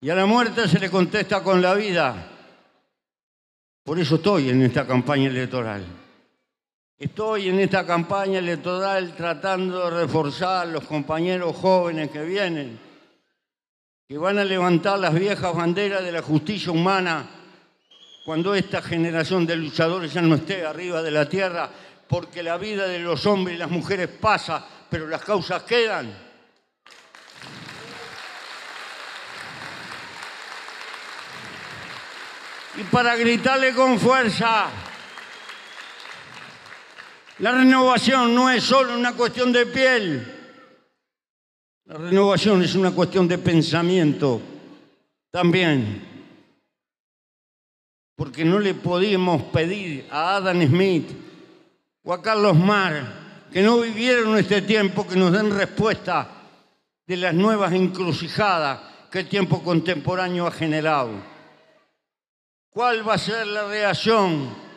[0.00, 2.30] Y a la muerte se le contesta con la vida.
[3.84, 5.84] Por eso estoy en esta campaña electoral.
[7.00, 12.78] Estoy en esta campaña electoral tratando de reforzar a los compañeros jóvenes que vienen,
[14.06, 17.26] que van a levantar las viejas banderas de la justicia humana
[18.22, 21.70] cuando esta generación de luchadores ya no esté arriba de la tierra,
[22.06, 26.14] porque la vida de los hombres y las mujeres pasa, pero las causas quedan.
[32.76, 34.89] Y para gritarle con fuerza,
[37.40, 40.36] la renovación no es solo una cuestión de piel.
[41.86, 44.40] La renovación es una cuestión de pensamiento
[45.30, 46.06] también.
[48.14, 51.10] Porque no le podíamos pedir a Adam Smith
[52.02, 56.28] o a Carlos Mar que no vivieron este tiempo que nos den respuesta
[57.06, 61.10] de las nuevas encrucijadas que el tiempo contemporáneo ha generado.
[62.68, 64.69] ¿Cuál va a ser la reacción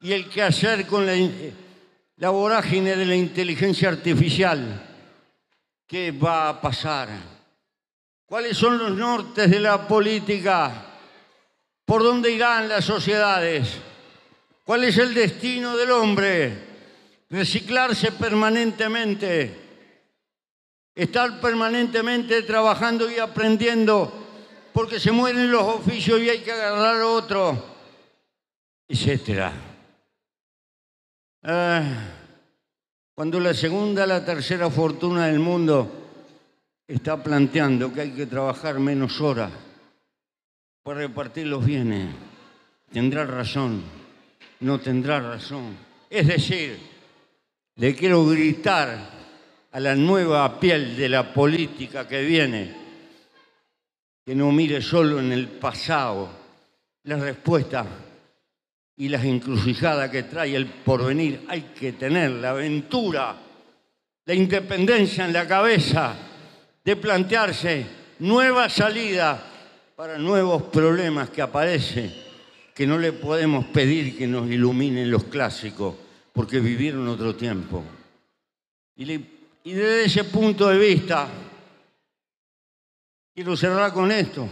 [0.00, 4.82] y el que hacer con la, vorágine de la inteligencia artificial.
[5.86, 7.08] ¿Qué va a pasar?
[8.26, 10.84] ¿Cuáles son los nortes de la política?
[11.84, 13.78] ¿Por dónde irán las sociedades?
[14.64, 16.66] ¿Cuál es el destino del hombre?
[17.30, 19.56] Reciclarse permanentemente,
[20.94, 24.12] estar permanentemente trabajando y aprendiendo,
[24.72, 27.64] porque se mueren los oficios y hay que agarrar otro,
[28.88, 29.75] etcétera.
[31.48, 31.84] Ah,
[33.14, 35.88] cuando la segunda, la tercera fortuna del mundo
[36.88, 39.52] está planteando que hay que trabajar menos horas
[40.82, 42.12] para repartir los bienes,
[42.90, 43.80] tendrá razón,
[44.58, 45.76] no tendrá razón.
[46.10, 46.80] Es decir,
[47.76, 48.98] le quiero gritar
[49.70, 52.74] a la nueva piel de la política que viene,
[54.24, 56.28] que no mire solo en el pasado
[57.04, 57.86] la respuesta
[58.96, 61.44] y las encrucijadas que trae el porvenir.
[61.48, 63.36] Hay que tener la aventura,
[64.24, 66.16] la independencia en la cabeza
[66.84, 67.86] de plantearse
[68.20, 69.42] nueva salida
[69.94, 72.14] para nuevos problemas que aparecen,
[72.74, 75.94] que no le podemos pedir que nos iluminen los clásicos,
[76.32, 77.82] porque vivieron otro tiempo.
[78.96, 79.04] Y
[79.64, 81.28] desde ese punto de vista,
[83.34, 84.48] quiero cerrar con esto.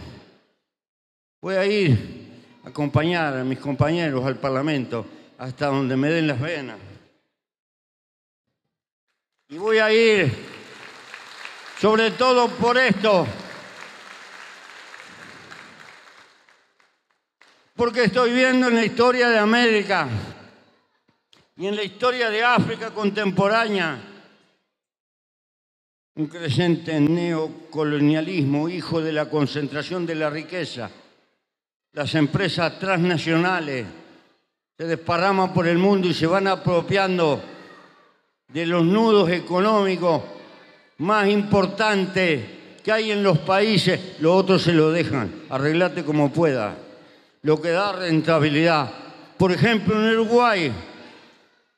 [1.41, 2.24] Voy a ir
[2.65, 5.05] acompañar a mis compañeros al Parlamento
[5.37, 6.77] hasta donde me den las venas.
[9.49, 10.31] Y voy a ir,
[11.79, 13.27] sobre todo por esto,
[17.75, 20.09] porque estoy viendo en la historia de América
[21.57, 23.99] y en la historia de África contemporánea
[26.17, 30.89] un creciente neocolonialismo, hijo de la concentración de la riqueza.
[31.95, 33.85] Las empresas transnacionales
[34.77, 37.41] se desparraman por el mundo y se van apropiando
[38.49, 40.21] de los nudos económicos
[40.97, 42.43] más importantes
[42.83, 46.75] que hay en los países, los otros se lo dejan, arreglate como pueda,
[47.43, 48.91] lo que da rentabilidad.
[49.37, 50.73] Por ejemplo, en Uruguay,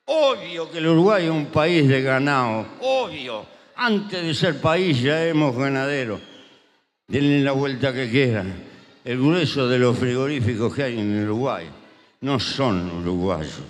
[0.06, 3.46] obvio que el Uruguay es un país de ganado, obvio
[3.76, 6.20] antes de ser país ya hemos ganaderos.
[7.06, 8.67] Denle la vuelta que quieran.
[9.04, 11.68] El grueso de los frigoríficos que hay en Uruguay
[12.20, 13.62] no son uruguayos.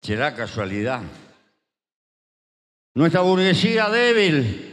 [0.00, 1.02] ¿Será casualidad?
[2.94, 4.70] Nuestra burguesía débil.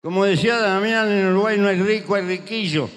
[0.00, 2.88] Como decía Damián, en Uruguay no hay rico, hay riquillo.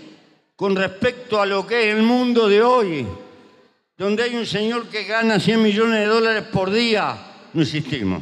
[0.56, 3.08] Con respecto a lo que es el mundo de hoy,
[3.98, 7.18] donde hay un señor que gana 100 millones de dólares por día,
[7.54, 8.22] no existimos.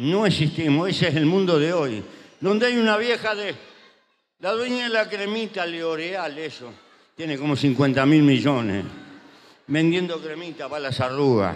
[0.00, 2.02] No existimos, ese es el mundo de hoy.
[2.40, 3.54] Donde hay una vieja de...
[4.38, 6.72] La dueña de la cremita Leoreal, eso,
[7.14, 8.86] tiene como 50 mil millones,
[9.66, 11.54] vendiendo cremita para las arrugas.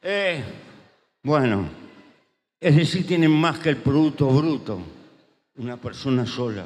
[0.00, 0.42] Eh,
[1.22, 1.68] bueno,
[2.58, 4.80] es decir, tienen más que el producto bruto,
[5.56, 6.64] una persona sola.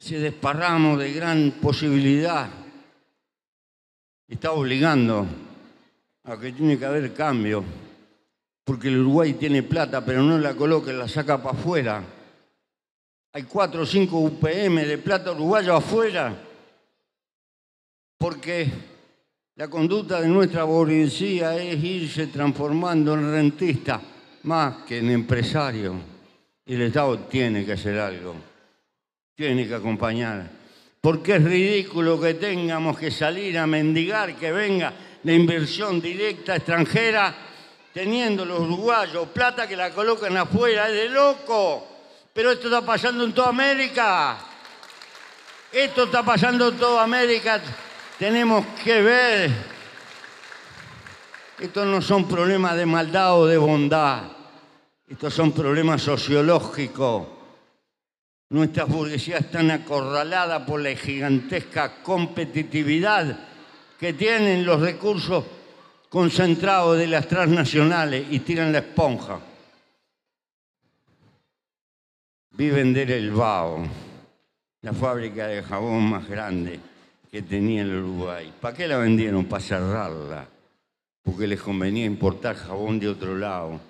[0.00, 2.50] Se desparramos de gran posibilidad
[4.26, 5.26] está obligando
[6.24, 7.64] a que tiene que haber cambio,
[8.68, 12.04] porque el Uruguay tiene plata, pero no la coloca, la saca para afuera.
[13.32, 16.36] Hay cuatro o cinco UPM de plata uruguayo afuera,
[18.18, 18.68] porque
[19.54, 24.02] la conducta de nuestra burguesía es irse transformando en rentista
[24.42, 25.94] más que en empresario.
[26.66, 28.34] Y el Estado tiene que hacer algo,
[29.34, 30.58] tiene que acompañar
[31.00, 34.92] porque es ridículo que tengamos que salir a mendigar que venga
[35.22, 37.47] la inversión directa extranjera
[37.98, 41.84] teniendo los uruguayos plata que la colocan afuera, es de loco.
[42.32, 44.38] Pero esto está pasando en toda América.
[45.72, 47.60] Esto está pasando en toda América.
[48.16, 49.50] Tenemos que ver.
[51.58, 54.22] Estos no son problemas de maldad o de bondad.
[55.08, 57.26] Estos son problemas sociológicos
[58.50, 63.40] nuestra burguesía está acorralada por la gigantesca competitividad
[63.98, 65.44] que tienen los recursos
[66.08, 69.40] concentrados de las transnacionales y tiran la esponja.
[72.50, 73.86] Viven del Elbao,
[74.82, 76.80] la fábrica de jabón más grande
[77.30, 78.52] que tenía el Uruguay.
[78.60, 79.44] ¿Para qué la vendieron?
[79.44, 80.48] Para cerrarla,
[81.22, 83.80] porque les convenía importar jabón de otro lado.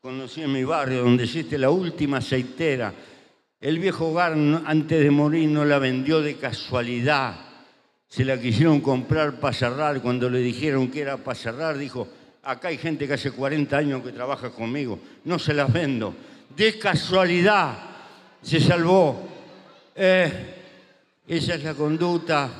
[0.00, 2.92] Conocí en mi barrio donde existe la última aceitera
[3.62, 7.36] el viejo hogar antes de morir no la vendió de casualidad.
[8.12, 10.02] Se la quisieron comprar para cerrar.
[10.02, 12.06] Cuando le dijeron que era para cerrar, dijo,
[12.42, 14.98] acá hay gente que hace 40 años que trabaja conmigo.
[15.24, 16.14] No se las vendo.
[16.54, 17.74] De casualidad
[18.42, 19.26] se salvó.
[19.94, 20.54] Eh,
[21.26, 22.50] esa es la conducta.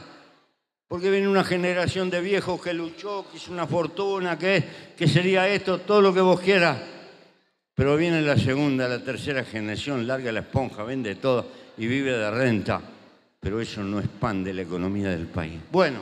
[0.89, 4.65] Porque viene una generación de viejos que luchó, que hizo una fortuna, que,
[4.97, 6.79] que sería esto, todo lo que vos quieras
[7.75, 11.47] pero viene la segunda, la tercera generación, larga la esponja, vende todo
[11.79, 12.81] y vive de renta.
[13.43, 15.61] Pero eso no es pan de la economía del país.
[15.73, 16.01] Bueno,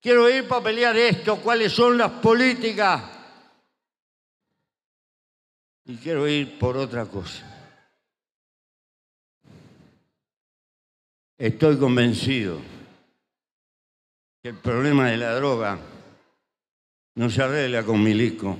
[0.00, 3.02] quiero ir para pelear esto, cuáles son las políticas.
[5.84, 7.44] Y quiero ir por otra cosa.
[11.36, 12.60] Estoy convencido
[14.40, 15.76] que el problema de la droga
[17.16, 18.56] no se arregla con milico.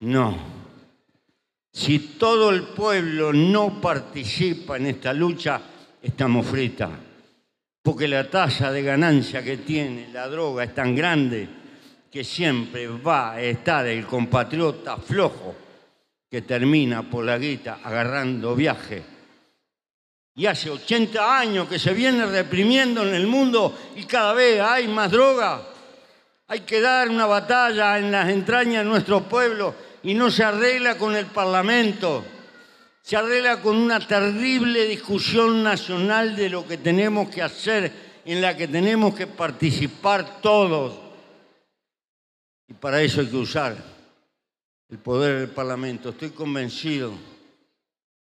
[0.00, 0.34] No.
[1.70, 5.60] Si todo el pueblo no participa en esta lucha,
[6.06, 6.90] estamos fritas.
[7.82, 11.48] Porque la tasa de ganancia que tiene la droga es tan grande
[12.10, 15.54] que siempre va a estar el compatriota flojo
[16.30, 19.02] que termina por la guita agarrando viaje.
[20.34, 24.86] Y hace 80 años que se viene reprimiendo en el mundo y cada vez hay
[24.88, 25.62] más droga.
[26.48, 30.96] Hay que dar una batalla en las entrañas de nuestro pueblo y no se arregla
[30.96, 32.24] con el Parlamento,
[33.06, 37.92] se arregla con una terrible discusión nacional de lo que tenemos que hacer,
[38.24, 40.98] en la que tenemos que participar todos.
[42.66, 43.76] Y para eso hay que usar
[44.88, 46.08] el poder del Parlamento.
[46.08, 47.12] Estoy convencido.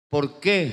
[0.08, 0.72] ¿Por qué?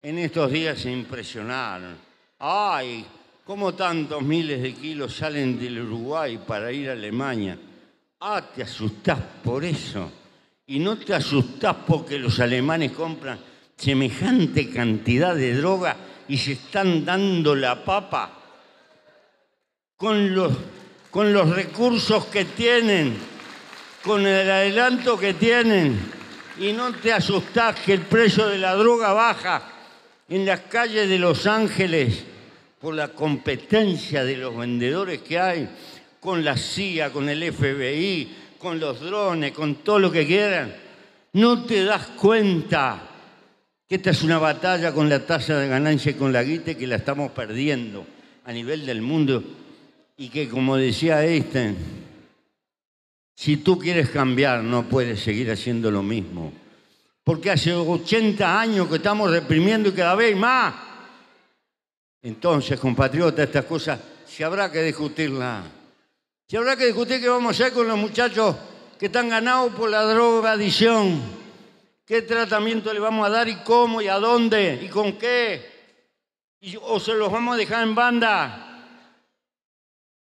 [0.00, 1.96] En estos días se impresionaron.
[2.38, 3.04] ¡Ay!
[3.44, 7.58] ¿Cómo tantos miles de kilos salen del Uruguay para ir a Alemania?
[8.20, 10.17] Ah, te asustás por eso.
[10.70, 13.38] Y no te asustás porque los alemanes compran
[13.74, 15.96] semejante cantidad de droga
[16.28, 18.32] y se están dando la papa
[19.96, 20.52] con los,
[21.10, 23.16] con los recursos que tienen,
[24.04, 25.98] con el adelanto que tienen.
[26.60, 29.62] Y no te asustás que el precio de la droga baja
[30.28, 32.24] en las calles de Los Ángeles
[32.78, 35.68] por la competencia de los vendedores que hay
[36.20, 40.74] con la CIA, con el FBI, con los drones, con todo lo que quieran.
[41.32, 43.02] No te das cuenta
[43.88, 46.86] que esta es una batalla con la tasa de ganancia y con la guita que
[46.86, 48.04] la estamos perdiendo
[48.44, 49.42] a nivel del mundo
[50.16, 51.76] y que como decía Einstein,
[53.34, 56.52] si tú quieres cambiar no puedes seguir haciendo lo mismo.
[57.22, 60.74] Porque hace 80 años que estamos reprimiendo y cada vez más.
[62.22, 65.77] Entonces, compatriotas, estas cosas se habrá que discutirlas.
[66.48, 68.56] Se habrá que discutir qué vamos a hacer con los muchachos
[68.98, 71.20] que están ganados por la droga adicción.
[72.06, 75.78] ¿Qué tratamiento le vamos a dar y cómo y a dónde y con qué?
[76.80, 78.82] ¿O se los vamos a dejar en banda?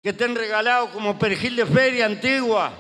[0.02, 2.74] Que estén regalados como perejil de feria antigua.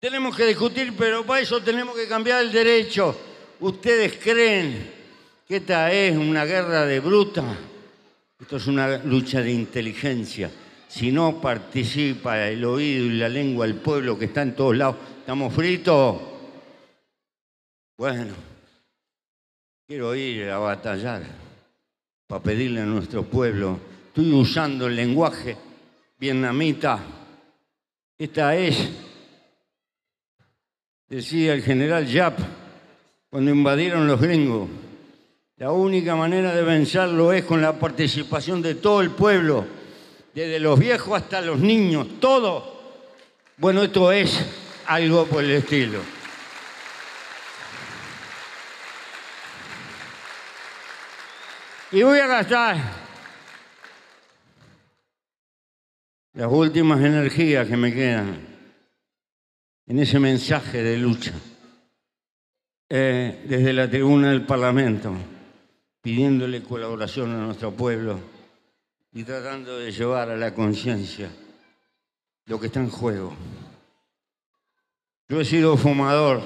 [0.00, 3.14] Tenemos que discutir, pero para eso tenemos que cambiar el derecho.
[3.60, 4.94] ¿Ustedes creen
[5.46, 7.44] que esta es una guerra de bruta?
[8.40, 10.50] Esto es una lucha de inteligencia.
[10.88, 14.96] Si no participa el oído y la lengua del pueblo que está en todos lados,
[15.20, 16.18] estamos fritos.
[17.98, 18.32] Bueno,
[19.86, 21.22] quiero ir a batallar
[22.26, 23.78] para pedirle a nuestro pueblo.
[24.06, 25.58] Estoy usando el lenguaje
[26.18, 27.00] vietnamita.
[28.16, 28.88] Esta es,
[31.06, 32.38] decía el general Yap,
[33.28, 34.70] cuando invadieron los gringos.
[35.58, 39.77] La única manera de vencerlo es con la participación de todo el pueblo
[40.38, 42.78] desde los viejos hasta los niños, todo.
[43.56, 44.40] Bueno, esto es
[44.86, 46.00] algo por el estilo.
[51.90, 52.76] Y voy a gastar
[56.34, 58.38] las últimas energías que me quedan
[59.88, 61.32] en ese mensaje de lucha
[62.88, 65.12] eh, desde la tribuna del Parlamento,
[66.00, 68.37] pidiéndole colaboración a nuestro pueblo
[69.12, 71.30] y tratando de llevar a la conciencia
[72.46, 73.34] lo que está en juego.
[75.28, 76.42] Yo he sido fumador.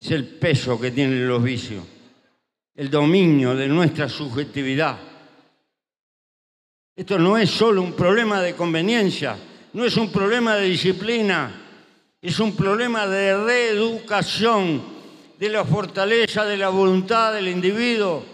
[0.00, 1.84] Es el peso que tienen los vicios,
[2.74, 4.98] el dominio de nuestra subjetividad.
[6.96, 9.38] Esto no es solo un problema de conveniencia,
[9.72, 11.62] no es un problema de disciplina,
[12.20, 14.82] es un problema de reeducación
[15.38, 18.31] de la fortaleza de la voluntad del individuo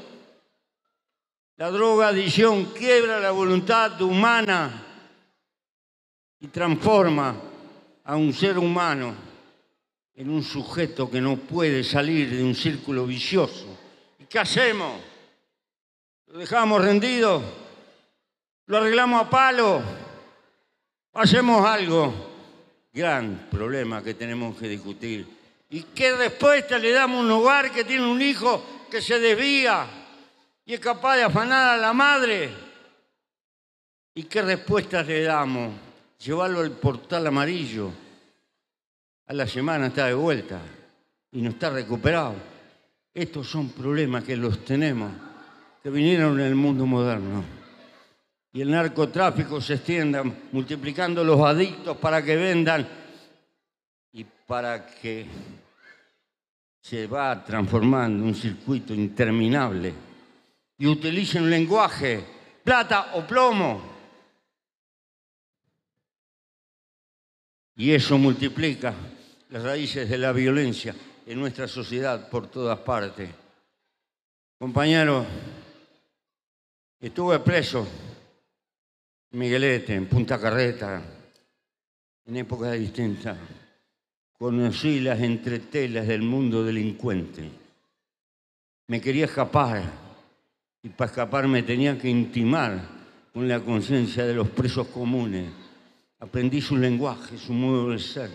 [1.58, 4.80] la droga adicción quiebra la voluntad humana
[6.38, 7.34] y transforma
[8.04, 9.12] a un ser humano
[10.14, 13.66] en un sujeto que no puede salir de un círculo vicioso.
[14.20, 15.00] ¿Y qué hacemos?
[16.28, 17.42] ¿Lo dejamos rendido?
[18.66, 19.82] ¿Lo arreglamos a palo?
[21.14, 22.14] ¿Hacemos algo?
[22.92, 25.26] Gran problema que tenemos que discutir.
[25.70, 29.98] ¿Y qué respuesta le damos a un hogar que tiene un hijo que se desvía?
[30.68, 32.50] Y es capaz de afanar a la madre.
[34.14, 35.72] ¿Y qué respuestas le damos?
[36.22, 37.90] Llevarlo al portal amarillo.
[39.28, 40.60] A la semana está de vuelta
[41.32, 42.34] y no está recuperado.
[43.14, 45.10] Estos son problemas que los tenemos,
[45.82, 47.42] que vinieron en el mundo moderno.
[48.52, 52.86] Y el narcotráfico se extienda multiplicando los adictos para que vendan
[54.12, 55.24] y para que
[56.82, 60.07] se va transformando un circuito interminable
[60.78, 62.24] y utilicen lenguaje,
[62.62, 63.82] plata o plomo.
[67.76, 68.94] Y eso multiplica
[69.50, 70.94] las raíces de la violencia
[71.26, 73.28] en nuestra sociedad por todas partes.
[74.58, 75.24] Compañero,
[77.00, 77.86] estuve preso
[79.30, 81.02] en Miguelete, en Punta Carreta,
[82.24, 83.36] en épocas distintas.
[84.32, 87.50] Conocí las entretelas del mundo delincuente.
[88.86, 90.07] Me quería escapar
[90.82, 92.80] y para escaparme tenía que intimar
[93.32, 95.50] con la conciencia de los presos comunes.
[96.20, 98.30] Aprendí su lenguaje, su modo de ser.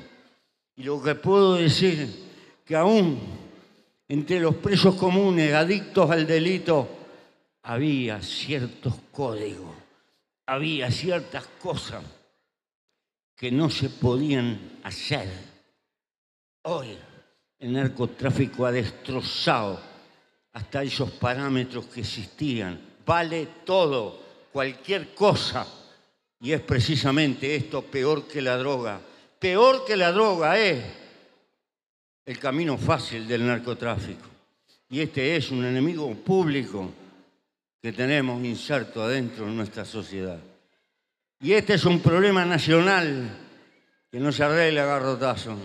[0.76, 2.10] Y lo que puedo decir,
[2.66, 3.20] que aún
[4.08, 6.88] entre los presos comunes, adictos al delito,
[7.64, 9.76] había ciertos códigos,
[10.46, 12.04] había ciertas cosas
[13.36, 15.30] que no se podían hacer.
[16.64, 16.98] Hoy
[17.60, 19.93] el narcotráfico ha destrozado
[20.54, 22.80] hasta esos parámetros que existían.
[23.06, 24.20] Vale todo,
[24.52, 25.68] cualquier cosa.
[26.40, 29.00] Y es precisamente esto peor que la droga.
[29.40, 30.84] Peor que la droga es
[32.26, 34.30] el camino fácil del narcotráfico.
[34.90, 36.92] Y este es un enemigo público
[37.82, 40.40] que tenemos inserto adentro de nuestra sociedad.
[41.42, 43.30] Y este es un problema nacional
[44.12, 45.58] que no se arregla garrotazo.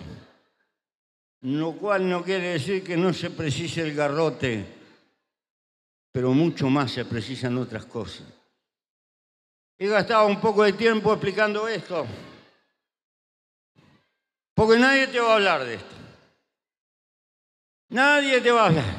[1.43, 4.78] Lo cual no quiere decir que no se precise el garrote,
[6.19, 8.27] pero mucho más se precisan otras cosas.
[9.79, 12.05] He gastado un poco de tiempo explicando esto,
[14.53, 15.95] porque nadie te va a hablar de esto.
[17.91, 18.95] Nadie te va a hablar.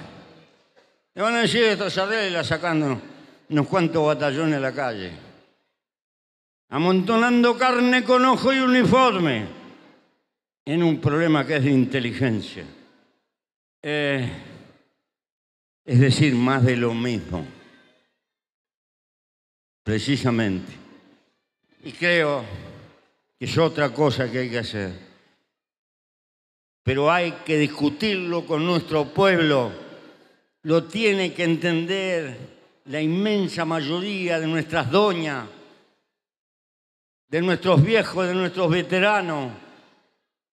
[1.14, 3.02] Te van a decir esto se arregla sacando
[3.50, 5.12] unos cuantos batallones a la calle,
[6.70, 9.46] amontonando carne con ojo y uniforme
[10.64, 12.64] en un problema que es de inteligencia.
[13.82, 14.49] Eh,
[15.90, 17.44] es decir, más de lo mismo,
[19.84, 20.72] precisamente.
[21.84, 22.46] Y creo
[23.40, 24.92] que es otra cosa que hay que hacer.
[26.84, 29.72] Pero hay que discutirlo con nuestro pueblo.
[30.62, 32.38] Lo tiene que entender
[32.86, 35.48] la inmensa mayoría de nuestras doñas,
[37.30, 39.54] de nuestros viejos, de nuestros veteranos.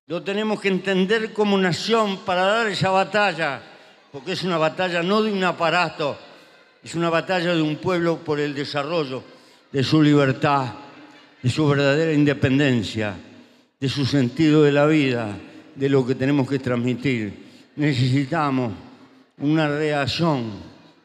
[0.06, 3.75] Lo tenemos que entender como nación para dar esa batalla,
[4.16, 6.16] porque es una batalla no de un aparato,
[6.82, 9.22] es una batalla de un pueblo por el desarrollo
[9.70, 10.72] de su libertad,
[11.42, 13.14] de su verdadera independencia,
[13.78, 15.36] de su sentido de la vida,
[15.74, 17.44] de lo que tenemos que transmitir.
[17.76, 18.72] Necesitamos
[19.36, 20.50] una reacción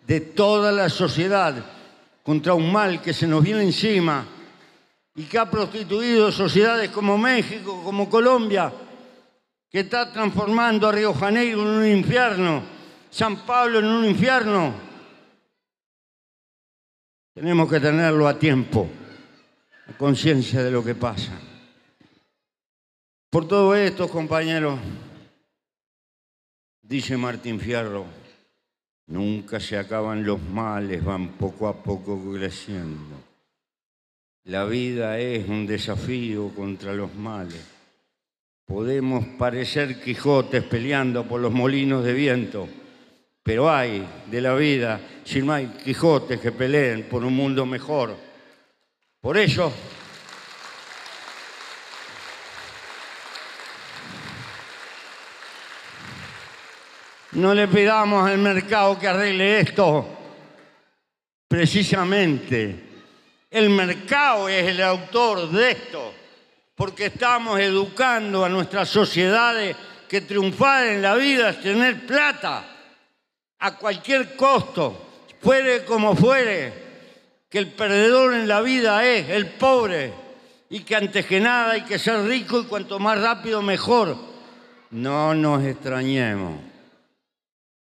[0.07, 1.53] de toda la sociedad
[2.23, 4.25] contra un mal que se nos viene encima
[5.17, 8.71] y que ha prostituido sociedades como México, como Colombia,
[9.69, 12.79] que está transformando a Río Janeiro en un infierno,
[13.11, 14.73] San Pablo en un infierno.
[17.35, 18.89] Tenemos que tenerlo a tiempo,
[19.87, 21.39] a conciencia de lo que pasa.
[23.29, 24.79] Por todo esto, compañeros,
[26.81, 28.05] dice Martín Fierro,
[29.11, 33.17] Nunca se acaban los males, van poco a poco creciendo.
[34.45, 37.61] La vida es un desafío contra los males.
[38.65, 42.69] Podemos parecer Quijotes peleando por los molinos de viento,
[43.43, 48.15] pero hay de la vida, si no hay Quijotes que peleen por un mundo mejor.
[49.19, 49.71] Por eso
[57.33, 60.05] No le pidamos al mercado que arregle esto.
[61.47, 62.75] Precisamente,
[63.49, 66.13] el mercado es el autor de esto,
[66.75, 69.77] porque estamos educando a nuestras sociedades
[70.09, 72.70] que triunfar en la vida es tener plata
[73.61, 75.09] a cualquier costo,
[75.39, 76.73] fuere como fuere,
[77.49, 80.13] que el perdedor en la vida es el pobre
[80.69, 84.17] y que antes que nada hay que ser rico y cuanto más rápido mejor.
[84.91, 86.59] No nos extrañemos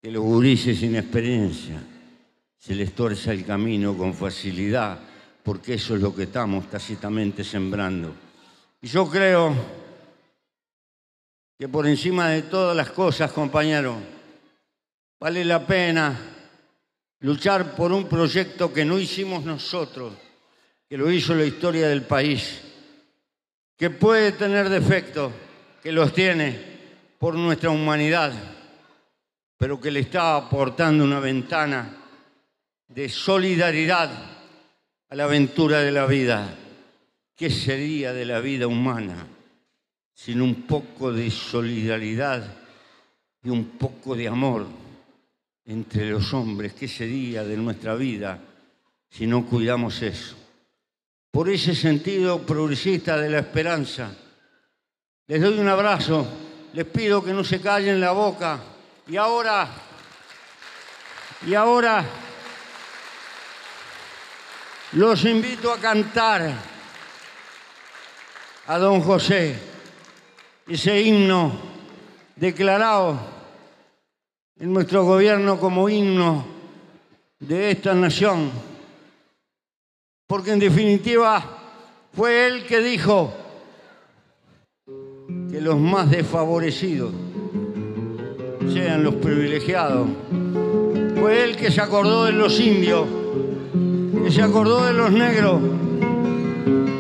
[0.02, 1.82] que los gurises sin experiencia
[2.58, 5.00] se les torza el camino con facilidad,
[5.44, 8.16] porque eso es lo que estamos tácitamente sembrando.
[8.82, 9.54] Y yo creo
[11.60, 13.98] que por encima de todas las cosas, compañeros,
[15.22, 16.20] vale la pena
[17.20, 20.14] luchar por un proyecto que no hicimos nosotros,
[20.90, 22.62] que lo hizo la historia del país,
[23.78, 25.32] que puede tener defectos,
[25.82, 26.60] que los tiene
[27.18, 28.34] por nuestra humanidad
[29.62, 31.96] pero que le está aportando una ventana
[32.88, 34.10] de solidaridad
[35.08, 36.52] a la aventura de la vida.
[37.36, 39.28] ¿Qué sería de la vida humana
[40.16, 42.44] sin un poco de solidaridad
[43.44, 44.81] y un poco de amor
[45.72, 46.74] entre los hombres?
[46.74, 48.38] ¿Qué sería de nuestra vida
[49.10, 50.36] si no cuidamos eso?
[51.32, 54.14] Por ese sentido progresista de la esperanza,
[55.28, 56.28] les doy un abrazo,
[56.74, 58.60] les pido que no se callen la boca
[59.08, 59.70] y ahora,
[61.48, 62.06] y ahora
[64.94, 66.54] los invito a cantar
[68.68, 69.58] a don José
[70.68, 71.58] ese himno
[72.36, 73.41] declarado
[74.62, 76.46] en nuestro gobierno como himno
[77.40, 78.52] de esta nación,
[80.28, 81.44] porque en definitiva
[82.14, 83.34] fue él que dijo
[85.50, 87.12] que los más desfavorecidos
[88.72, 90.08] sean los privilegiados.
[91.20, 93.08] Fue él que se acordó de los indios,
[94.24, 95.60] que se acordó de los negros,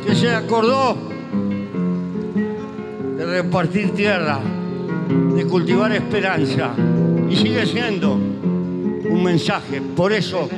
[0.03, 0.97] que se acordó
[3.17, 4.39] de repartir tierra,
[5.35, 6.73] de cultivar esperanza.
[7.31, 9.81] Y sigue siendo un mensaje.
[9.95, 10.49] Por eso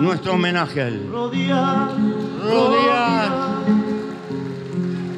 [0.00, 1.08] nuestro homenaje a él.
[1.10, 1.90] rodear,
[2.42, 3.48] Rodear.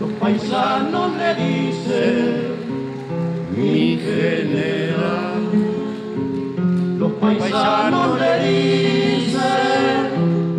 [0.00, 2.50] Los paisanos le dicen,
[3.56, 5.42] Mi general.
[6.98, 10.10] los paisanos le dicen,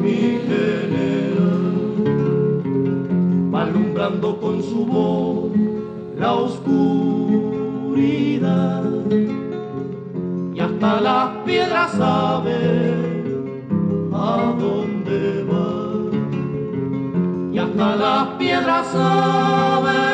[0.01, 1.73] mi general,
[3.53, 5.51] alumbrando con su voz
[6.19, 7.61] la oscuridad
[10.83, 13.19] hasta las piedras saben
[14.11, 16.09] a dónde va
[17.53, 20.10] y hasta las piedras saben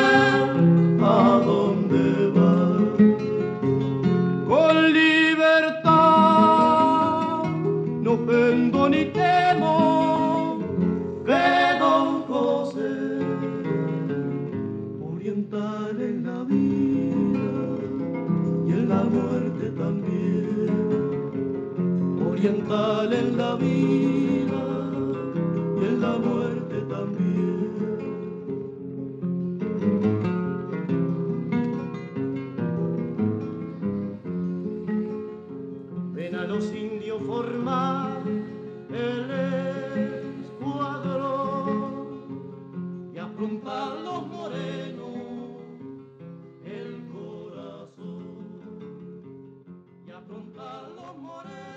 [51.00, 51.67] los morenos.